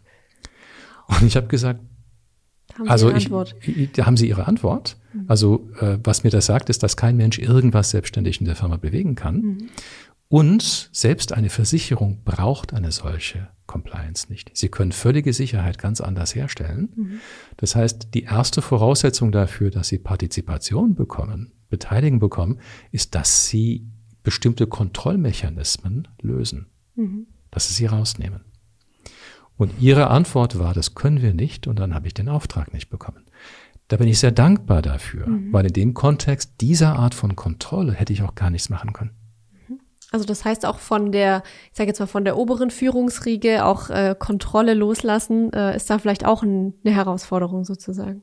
[1.07, 1.79] Und ich habe gesagt,
[2.77, 3.29] haben also ich,
[3.65, 4.97] ich, haben Sie Ihre Antwort?
[5.13, 5.25] Mhm.
[5.27, 8.77] Also äh, was mir das sagt, ist, dass kein Mensch irgendwas selbstständig in der Firma
[8.77, 9.41] bewegen kann.
[9.41, 9.69] Mhm.
[10.29, 14.51] Und selbst eine Versicherung braucht eine solche Compliance nicht.
[14.53, 16.89] Sie können völlige Sicherheit ganz anders herstellen.
[16.95, 17.19] Mhm.
[17.55, 22.59] Das heißt, die erste Voraussetzung dafür, dass Sie Partizipation bekommen, Beteiligung bekommen,
[22.91, 23.87] ist, dass Sie
[24.23, 27.27] bestimmte Kontrollmechanismen lösen, mhm.
[27.51, 28.41] dass Sie sie rausnehmen.
[29.57, 32.89] Und ihre Antwort war, das können wir nicht und dann habe ich den Auftrag nicht
[32.89, 33.25] bekommen.
[33.87, 35.51] Da bin ich sehr dankbar dafür, mhm.
[35.51, 39.11] weil in dem Kontext dieser Art von Kontrolle hätte ich auch gar nichts machen können.
[39.67, 39.79] Mhm.
[40.11, 41.41] Also das heißt auch von der,
[41.71, 45.97] ich sage jetzt mal von der oberen Führungsriege auch äh, Kontrolle loslassen, äh, ist da
[45.97, 48.21] vielleicht auch ein, eine Herausforderung sozusagen.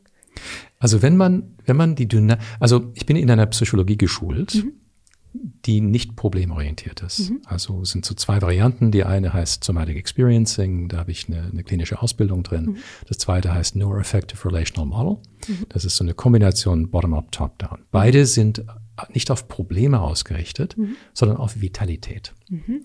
[0.78, 4.74] Also wenn man, wenn man die Dynamik, also ich bin in einer Psychologie geschult mhm
[5.34, 7.30] die nicht problemorientiert ist.
[7.30, 7.42] Mhm.
[7.44, 8.92] Also es sind so zwei Varianten.
[8.92, 12.66] Die eine heißt Somatic Experiencing, da habe ich eine, eine klinische Ausbildung drin.
[12.66, 12.76] Mhm.
[13.08, 15.22] Das zweite heißt Neuroaffective Relational Model.
[15.48, 15.66] Mhm.
[15.70, 17.80] Das ist so eine Kombination Bottom-up, Top-down.
[17.90, 18.64] Beide sind
[19.12, 20.96] nicht auf Probleme ausgerichtet, mhm.
[21.12, 22.32] sondern auf Vitalität.
[22.48, 22.82] Mhm.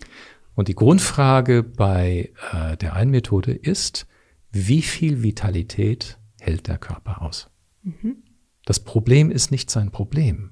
[0.56, 4.08] Und die Grundfrage bei äh, der einen Methode ist,
[4.52, 7.50] wie viel Vitalität hält der Körper aus?
[7.84, 8.24] Mhm.
[8.66, 10.52] Das Problem ist nicht sein Problem.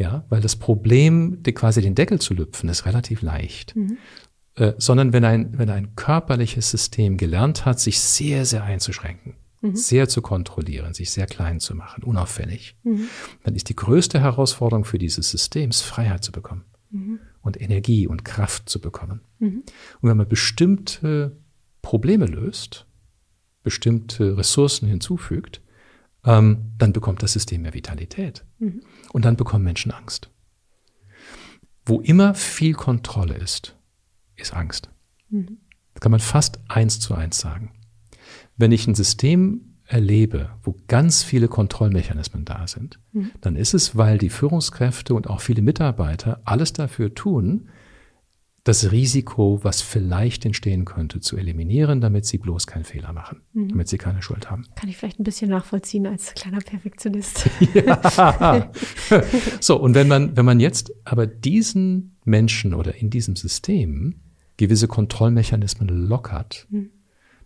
[0.00, 3.76] Ja, weil das Problem, quasi den Deckel zu lüpfen, ist relativ leicht.
[3.76, 3.98] Mhm.
[4.54, 9.76] Äh, sondern wenn ein, wenn ein körperliches System gelernt hat, sich sehr, sehr einzuschränken, mhm.
[9.76, 13.08] sehr zu kontrollieren, sich sehr klein zu machen, unauffällig, mhm.
[13.44, 17.20] dann ist die größte Herausforderung für dieses Systems, Freiheit zu bekommen mhm.
[17.42, 19.20] und Energie und Kraft zu bekommen.
[19.38, 19.64] Mhm.
[20.00, 21.36] Und wenn man bestimmte
[21.82, 22.86] Probleme löst,
[23.62, 25.60] bestimmte Ressourcen hinzufügt,
[26.24, 28.44] ähm, dann bekommt das System mehr Vitalität.
[28.58, 28.82] Mhm.
[29.12, 30.30] Und dann bekommen Menschen Angst.
[31.84, 33.76] Wo immer viel Kontrolle ist,
[34.36, 34.90] ist Angst.
[35.30, 35.58] Mhm.
[35.94, 37.72] Das kann man fast eins zu eins sagen.
[38.56, 43.32] Wenn ich ein System erlebe, wo ganz viele Kontrollmechanismen da sind, mhm.
[43.40, 47.68] dann ist es, weil die Führungskräfte und auch viele Mitarbeiter alles dafür tun,
[48.64, 53.68] das Risiko, was vielleicht entstehen könnte, zu eliminieren, damit sie bloß keinen Fehler machen, mhm.
[53.68, 54.66] damit sie keine Schuld haben.
[54.74, 57.48] Kann ich vielleicht ein bisschen nachvollziehen als kleiner Perfektionist.
[57.74, 58.70] ja.
[59.60, 64.16] so, und wenn man, wenn man jetzt aber diesen Menschen oder in diesem System
[64.58, 66.90] gewisse Kontrollmechanismen lockert, mhm.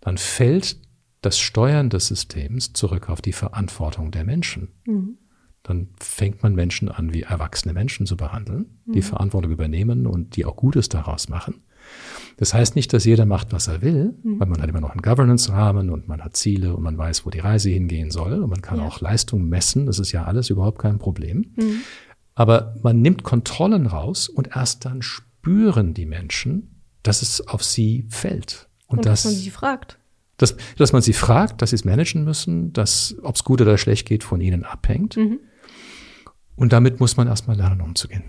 [0.00, 0.80] dann fällt
[1.20, 4.72] das Steuern des Systems zurück auf die Verantwortung der Menschen.
[4.84, 5.18] Mhm
[5.64, 9.02] dann fängt man Menschen an, wie erwachsene Menschen zu behandeln, die mhm.
[9.02, 11.62] Verantwortung übernehmen und die auch Gutes daraus machen.
[12.36, 14.40] Das heißt nicht, dass jeder macht, was er will, mhm.
[14.40, 17.30] weil man hat immer noch einen Governance-Rahmen und man hat Ziele und man weiß, wo
[17.30, 18.86] die Reise hingehen soll und man kann ja.
[18.86, 19.86] auch Leistung messen.
[19.86, 21.52] Das ist ja alles überhaupt kein Problem.
[21.56, 21.80] Mhm.
[22.34, 28.06] Aber man nimmt Kontrollen raus und erst dann spüren die Menschen, dass es auf sie
[28.10, 28.68] fällt.
[28.86, 29.98] Und, und dass, dass man sie fragt.
[30.36, 33.78] Dass, dass man sie fragt, dass sie es managen müssen, dass, ob es gut oder
[33.78, 35.16] schlecht geht, von ihnen abhängt.
[35.16, 35.38] Mhm.
[36.56, 38.24] Und damit muss man erstmal lernen, umzugehen.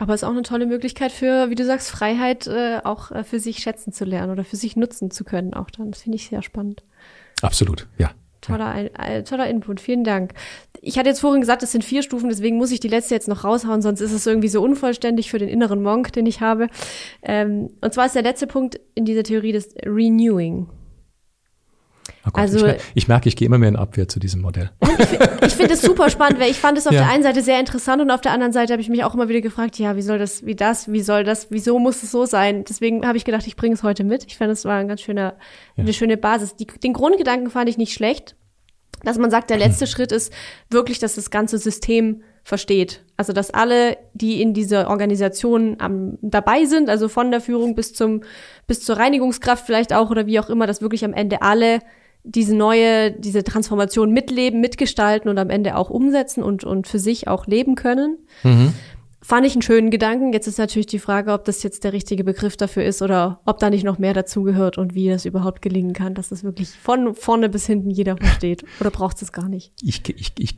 [0.00, 3.22] Aber es ist auch eine tolle Möglichkeit für, wie du sagst, Freiheit äh, auch äh,
[3.22, 5.90] für sich schätzen zu lernen oder für sich nutzen zu können auch dann.
[5.90, 6.84] Das finde ich sehr spannend.
[7.42, 8.10] Absolut, ja.
[8.40, 8.90] Toller, ja.
[8.94, 10.32] Ein, toller Input, vielen Dank.
[10.80, 13.28] Ich hatte jetzt vorhin gesagt, es sind vier Stufen, deswegen muss ich die letzte jetzt
[13.28, 16.68] noch raushauen, sonst ist es irgendwie so unvollständig für den inneren Monk, den ich habe.
[17.22, 20.68] Ähm, und zwar ist der letzte Punkt in dieser Theorie das Renewing.
[22.26, 24.70] Oh Gott, also, ich, ich, merke, ich gehe immer mehr in Abwehr zu diesem Modell.
[24.82, 27.00] Ich, ich finde es super spannend, weil ich fand es auf ja.
[27.00, 29.28] der einen Seite sehr interessant und auf der anderen Seite habe ich mich auch immer
[29.28, 32.26] wieder gefragt, ja, wie soll das, wie das, wie soll das, wieso muss es so
[32.26, 32.64] sein?
[32.68, 34.26] Deswegen habe ich gedacht, ich bringe es heute mit.
[34.26, 35.36] Ich fand, es war ein ganz schöner,
[35.76, 35.82] ja.
[35.82, 36.56] eine schöne Basis.
[36.56, 38.36] Die, den Grundgedanken fand ich nicht schlecht,
[39.02, 39.90] dass man sagt, der letzte hm.
[39.90, 40.32] Schritt ist
[40.68, 43.04] wirklich, dass das ganze System versteht.
[43.16, 47.94] Also dass alle, die in dieser Organisation am, dabei sind, also von der Führung bis
[47.94, 48.22] zum
[48.66, 51.80] bis zur Reinigungskraft vielleicht auch oder wie auch immer, dass wirklich am Ende alle
[52.22, 57.28] diese neue, diese Transformation mitleben, mitgestalten und am Ende auch umsetzen und, und für sich
[57.28, 58.18] auch leben können.
[58.42, 58.74] Mhm.
[59.22, 60.32] Fand ich einen schönen Gedanken.
[60.32, 63.58] Jetzt ist natürlich die Frage, ob das jetzt der richtige Begriff dafür ist oder ob
[63.58, 67.14] da nicht noch mehr dazugehört und wie das überhaupt gelingen kann, dass das wirklich von
[67.14, 68.64] vorne bis hinten jeder versteht.
[68.80, 69.72] Oder braucht es gar nicht?
[69.82, 70.56] Ich, ich, ich,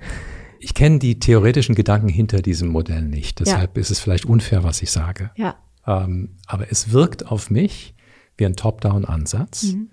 [0.60, 3.40] ich kenne die theoretischen Gedanken hinter diesem Modell nicht.
[3.40, 3.80] Deshalb ja.
[3.80, 5.32] ist es vielleicht unfair, was ich sage.
[5.36, 5.56] Ja.
[5.86, 7.94] Ähm, aber es wirkt auf mich
[8.36, 9.64] wie ein Top-Down-Ansatz.
[9.64, 9.90] Mhm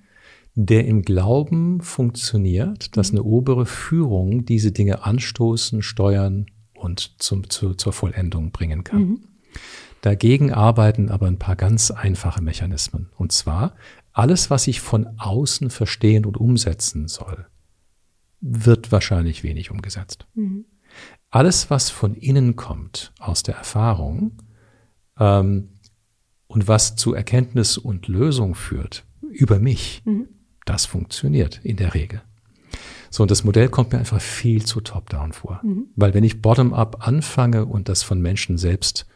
[0.55, 7.73] der im Glauben funktioniert, dass eine obere Führung diese Dinge anstoßen, steuern und zum, zu,
[7.73, 9.01] zur Vollendung bringen kann.
[9.01, 9.21] Mhm.
[10.01, 13.09] Dagegen arbeiten aber ein paar ganz einfache Mechanismen.
[13.17, 13.75] Und zwar,
[14.13, 17.47] alles, was ich von außen verstehen und umsetzen soll,
[18.41, 20.27] wird wahrscheinlich wenig umgesetzt.
[20.35, 20.65] Mhm.
[21.29, 24.37] Alles, was von innen kommt, aus der Erfahrung,
[25.19, 25.69] ähm,
[26.47, 30.27] und was zu Erkenntnis und Lösung führt, über mich, mhm.
[30.69, 32.21] Das funktioniert in der Regel.
[33.09, 35.61] So, und das Modell kommt mir einfach viel zu top-down vor.
[35.63, 35.87] Mhm.
[35.95, 39.07] Weil wenn ich bottom-up anfange und das von Menschen selbst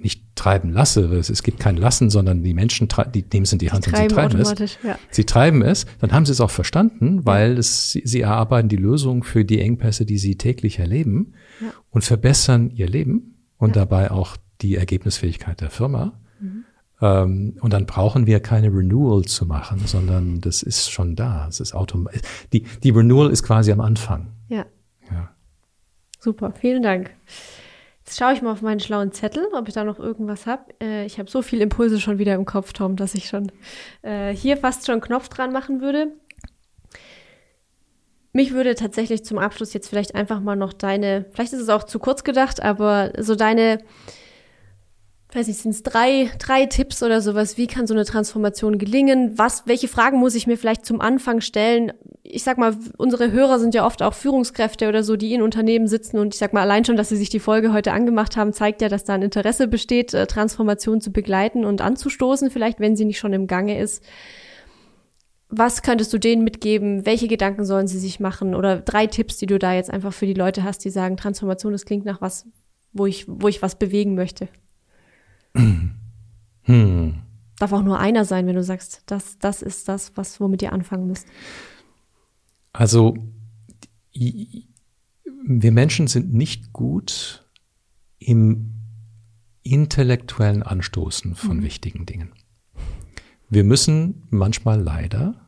[0.00, 3.70] nicht treiben lasse, es gibt kein Lassen, sondern die Menschen, die nehmen es in die
[3.70, 4.78] Hand sie und sie treiben es.
[4.82, 4.98] Ja.
[5.10, 7.58] Sie treiben es, dann haben sie es auch verstanden, weil ja.
[7.58, 11.70] es, sie erarbeiten die Lösung für die Engpässe, die sie täglich erleben ja.
[11.90, 16.18] und verbessern ihr Leben und dabei auch die Ergebnisfähigkeit der Firma.
[16.40, 16.64] Mhm.
[17.00, 21.46] Ähm, und dann brauchen wir keine Renewal zu machen, sondern das ist schon da.
[21.48, 22.22] Es ist automatisch.
[22.52, 24.32] Die, die Renewal ist quasi am Anfang.
[24.48, 24.66] Ja.
[25.10, 25.30] ja.
[26.18, 27.10] Super, vielen Dank.
[28.04, 30.62] Jetzt schaue ich mal auf meinen schlauen Zettel, ob ich da noch irgendwas habe.
[30.82, 33.52] Äh, ich habe so viele Impulse schon wieder im Kopf, Tom, dass ich schon
[34.02, 36.12] äh, hier fast schon einen Knopf dran machen würde.
[38.32, 41.84] Mich würde tatsächlich zum Abschluss jetzt vielleicht einfach mal noch deine, vielleicht ist es auch
[41.84, 43.78] zu kurz gedacht, aber so deine
[45.34, 49.36] weiß nicht, sind es drei, drei Tipps oder sowas, wie kann so eine Transformation gelingen?
[49.36, 51.92] Was, welche Fragen muss ich mir vielleicht zum Anfang stellen?
[52.22, 55.86] Ich sag mal, unsere Hörer sind ja oft auch Führungskräfte oder so, die in Unternehmen
[55.86, 58.54] sitzen und ich sag mal, allein schon, dass sie sich die Folge heute angemacht haben,
[58.54, 62.96] zeigt ja, dass da ein Interesse besteht, äh, Transformation zu begleiten und anzustoßen, vielleicht, wenn
[62.96, 64.02] sie nicht schon im Gange ist.
[65.50, 67.04] Was könntest du denen mitgeben?
[67.04, 68.54] Welche Gedanken sollen sie sich machen?
[68.54, 71.72] Oder drei Tipps, die du da jetzt einfach für die Leute hast, die sagen, Transformation,
[71.72, 72.46] das klingt nach was,
[72.92, 74.48] wo ich, wo ich was bewegen möchte.
[76.68, 77.14] Hm.
[77.58, 80.72] Darf auch nur einer sein, wenn du sagst, das, das ist das, was, womit ihr
[80.72, 81.26] anfangen müsst.
[82.74, 83.16] Also,
[84.12, 87.48] wir Menschen sind nicht gut
[88.18, 88.74] im
[89.62, 91.62] intellektuellen Anstoßen von mhm.
[91.62, 92.32] wichtigen Dingen.
[93.48, 95.46] Wir müssen manchmal leider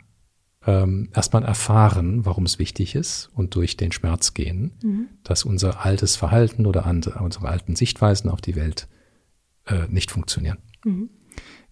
[0.67, 5.09] ähm, erstmal erfahren, warum es wichtig ist und durch den Schmerz gehen, mhm.
[5.23, 8.89] dass unser altes Verhalten oder unsere alten Sichtweisen auf die Welt
[9.71, 10.59] äh, nicht funktionieren.
[10.85, 11.11] Mhm.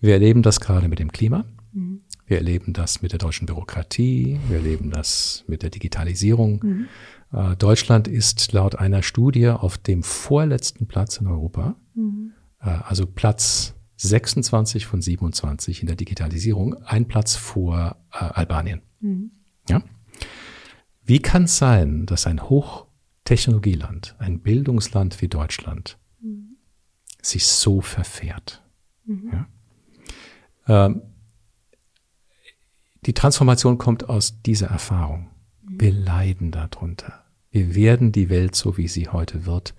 [0.00, 1.44] Wir erleben das gerade mit dem Klima.
[1.72, 2.02] Mhm.
[2.26, 4.38] Wir erleben das mit der deutschen Bürokratie.
[4.48, 6.60] Wir erleben das mit der Digitalisierung.
[6.62, 6.88] Mhm.
[7.32, 12.32] Äh, Deutschland ist laut einer Studie auf dem vorletzten Platz in Europa, mhm.
[12.60, 18.82] äh, also Platz 26 von 27 in der Digitalisierung, ein Platz vor äh, Albanien.
[19.00, 19.32] Mhm.
[19.68, 19.82] Ja?
[21.02, 25.98] Wie kann es sein, dass ein Hochtechnologieland, ein Bildungsland wie Deutschland
[27.22, 28.62] sich so verfährt.
[29.04, 29.32] Mhm.
[29.32, 30.86] Ja?
[30.86, 31.02] Ähm,
[33.06, 35.28] die Transformation kommt aus dieser Erfahrung.
[35.62, 35.80] Mhm.
[35.80, 37.24] Wir leiden darunter.
[37.50, 39.74] Wir werden die Welt, so wie sie heute wird,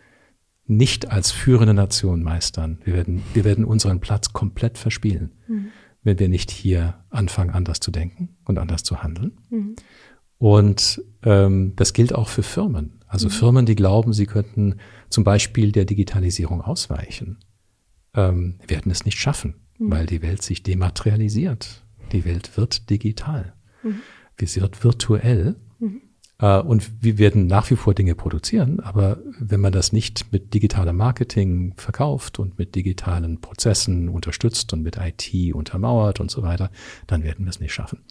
[0.66, 2.80] nicht als führende Nation meistern.
[2.84, 5.68] Wir werden, wir werden unseren Platz komplett verspielen, mhm.
[6.04, 9.38] wenn wir nicht hier anfangen, anders zu denken und anders zu handeln.
[9.50, 9.76] Mhm.
[10.38, 12.99] Und ähm, das gilt auch für Firmen.
[13.10, 13.32] Also mhm.
[13.32, 14.76] Firmen, die glauben, sie könnten
[15.10, 17.40] zum Beispiel der Digitalisierung ausweichen,
[18.14, 19.92] ähm, werden es nicht schaffen, mhm.
[19.92, 21.84] weil die Welt sich dematerialisiert.
[22.14, 23.54] Die Welt wird digital.
[23.84, 24.02] Mhm.
[24.42, 25.56] Sie wird virtuell.
[25.80, 26.02] Mhm.
[26.40, 30.54] Äh, und wir werden nach wie vor Dinge produzieren, aber wenn man das nicht mit
[30.54, 36.70] digitalem Marketing verkauft und mit digitalen Prozessen unterstützt und mit IT untermauert und so weiter,
[37.08, 38.04] dann werden wir es nicht schaffen.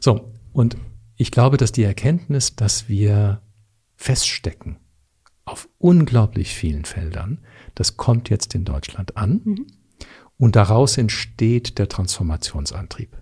[0.00, 0.76] So, und
[1.16, 3.42] ich glaube, dass die Erkenntnis, dass wir
[3.98, 4.78] feststecken
[5.44, 7.38] auf unglaublich vielen Feldern,
[7.74, 9.66] das kommt jetzt in Deutschland an mhm.
[10.36, 13.16] und daraus entsteht der Transformationsantrieb.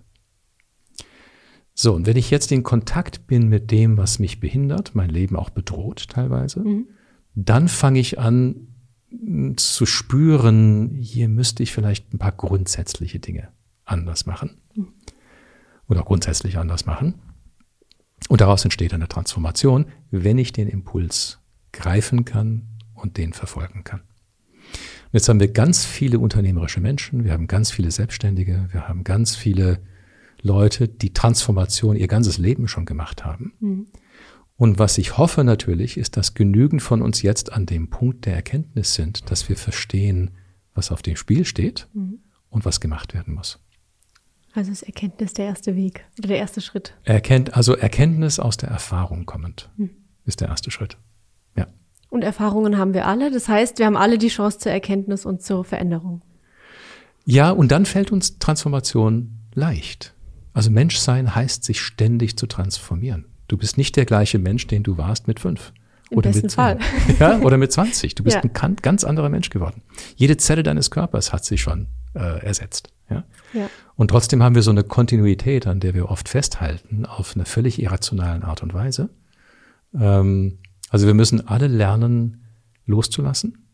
[1.73, 5.35] So, und wenn ich jetzt in Kontakt bin mit dem, was mich behindert, mein Leben
[5.35, 6.87] auch bedroht teilweise, mhm.
[7.33, 8.67] dann fange ich an
[9.55, 13.49] zu spüren, hier müsste ich vielleicht ein paar grundsätzliche Dinge
[13.85, 14.93] anders machen mhm.
[15.87, 17.15] oder grundsätzlich anders machen.
[18.29, 21.39] Und daraus entsteht eine Transformation, wenn ich den Impuls
[21.71, 24.01] greifen kann und den verfolgen kann.
[24.01, 29.03] Und jetzt haben wir ganz viele unternehmerische Menschen, wir haben ganz viele Selbstständige, wir haben
[29.03, 29.79] ganz viele
[30.41, 33.53] Leute, die Transformation ihr ganzes Leben schon gemacht haben.
[33.59, 33.87] Mhm.
[34.57, 38.33] Und was ich hoffe natürlich, ist, dass genügend von uns jetzt an dem Punkt der
[38.33, 40.31] Erkenntnis sind, dass wir verstehen,
[40.73, 42.19] was auf dem Spiel steht mhm.
[42.49, 43.59] und was gemacht werden muss.
[44.57, 46.95] Also ist Erkenntnis der erste Weg oder der erste Schritt.
[47.03, 49.91] Erkennt, also Erkenntnis aus der Erfahrung kommend mhm.
[50.25, 50.97] ist der erste Schritt.
[51.55, 51.67] Ja.
[52.09, 53.29] Und Erfahrungen haben wir alle.
[53.29, 56.23] Das heißt, wir haben alle die Chance zur Erkenntnis und zur Veränderung.
[57.23, 60.15] Ja, und dann fällt uns Transformation leicht.
[60.53, 63.25] Also Menschsein heißt, sich ständig zu transformieren.
[63.47, 65.71] Du bist nicht der gleiche Mensch, den du warst mit fünf.
[66.09, 66.79] Im oder mit Fall.
[67.19, 68.15] Ja, oder mit 20.
[68.15, 68.41] Du bist ja.
[68.41, 69.83] ein ganz anderer Mensch geworden.
[70.15, 72.89] Jede Zelle deines Körpers hat sich schon äh, ersetzt.
[73.09, 73.23] Ja?
[73.53, 73.69] ja?
[73.95, 77.81] Und trotzdem haben wir so eine Kontinuität, an der wir oft festhalten, auf eine völlig
[77.81, 79.09] irrationalen Art und Weise.
[79.93, 82.45] Ähm, also wir müssen alle lernen,
[82.85, 83.67] loszulassen.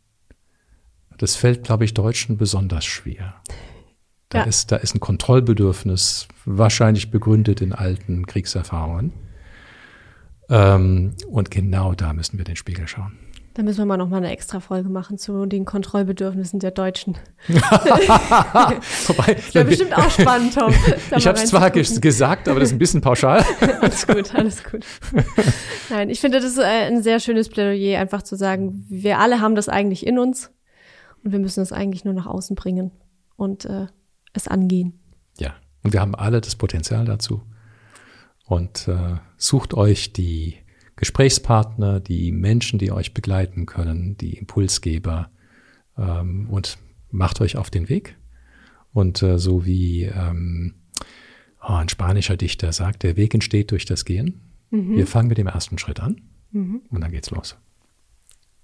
[1.18, 3.36] Das fällt, glaube ich, Deutschen besonders schwer.
[4.30, 4.44] Da, ja.
[4.46, 9.14] ist, da ist ein Kontrollbedürfnis, wahrscheinlich begründet in alten Kriegserfahrungen.
[10.50, 13.20] Ähm, und genau da müssen wir den Spiegel schauen.
[13.56, 17.18] Da müssen wir mal noch mal eine extra Folge machen zu den Kontrollbedürfnissen der Deutschen.
[17.47, 20.74] Wobei, das wäre bestimmt auch spannend, Tom.
[21.16, 23.45] Ich habe es zwar gesagt, aber das ist ein bisschen pauschal.
[23.82, 24.84] alles gut, alles gut.
[25.91, 29.39] Nein, ich finde, das ist äh, ein sehr schönes Plädoyer, einfach zu sagen, wir alle
[29.39, 30.51] haben das eigentlich in uns
[31.24, 32.91] und wir müssen es eigentlich nur nach außen bringen
[33.36, 33.86] und äh,
[34.34, 34.99] es angehen.
[35.38, 37.43] Ja, und wir haben alle das Potenzial dazu.
[38.45, 40.62] Und äh, sucht euch die
[40.96, 45.30] Gesprächspartner, die Menschen, die euch begleiten können, die Impulsgeber
[45.98, 46.78] ähm, und
[47.12, 48.18] macht euch auf den Weg.
[48.94, 50.76] Und äh, so wie ähm,
[51.62, 54.41] oh, ein spanischer Dichter sagt, der Weg entsteht durch das Gehen.
[54.70, 54.98] Mhm.
[54.98, 56.22] Wir fangen mit dem ersten Schritt an
[56.52, 56.82] mhm.
[56.89, 57.58] und dann geht's los.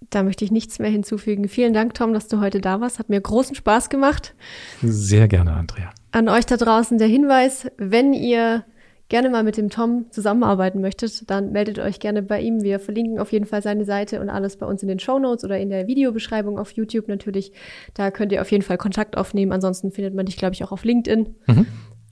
[0.10, 1.50] Da möchte ich nichts mehr hinzufügen.
[1.50, 3.00] Vielen Dank, Tom, dass du heute da warst.
[3.00, 4.34] Hat mir großen Spaß gemacht.
[4.82, 5.92] Sehr gerne, Andrea.
[6.12, 8.64] An euch da draußen der Hinweis, wenn ihr
[9.10, 12.62] gerne mal mit dem Tom zusammenarbeiten möchtet, dann meldet euch gerne bei ihm.
[12.64, 15.44] Wir verlinken auf jeden Fall seine Seite und alles bei uns in den Show Notes
[15.44, 17.52] oder in der Videobeschreibung auf YouTube natürlich.
[17.96, 19.52] Da könnt ihr auf jeden Fall Kontakt aufnehmen.
[19.52, 21.36] Ansonsten findet man dich, glaube ich, auch auf LinkedIn.
[21.48, 21.66] Mhm.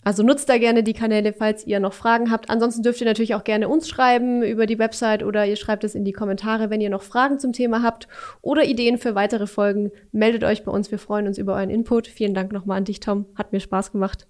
[0.04, 2.50] Also nutzt da gerne die Kanäle, falls ihr noch Fragen habt.
[2.50, 5.96] Ansonsten dürft ihr natürlich auch gerne uns schreiben über die Website oder ihr schreibt es
[5.96, 8.08] in die Kommentare, wenn ihr noch Fragen zum Thema habt
[8.42, 9.92] oder Ideen für weitere Folgen.
[10.14, 10.92] Meldet euch bei uns.
[10.92, 12.08] Wir freuen uns über euren Input.
[12.08, 13.26] Vielen Dank nochmal an dich, Tom.
[13.36, 14.28] Hat mir Spaß gemacht.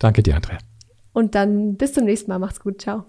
[0.00, 0.67] Danke dir, Andrea.
[1.18, 2.38] Und dann bis zum nächsten Mal.
[2.38, 2.80] Macht's gut.
[2.80, 3.06] Ciao.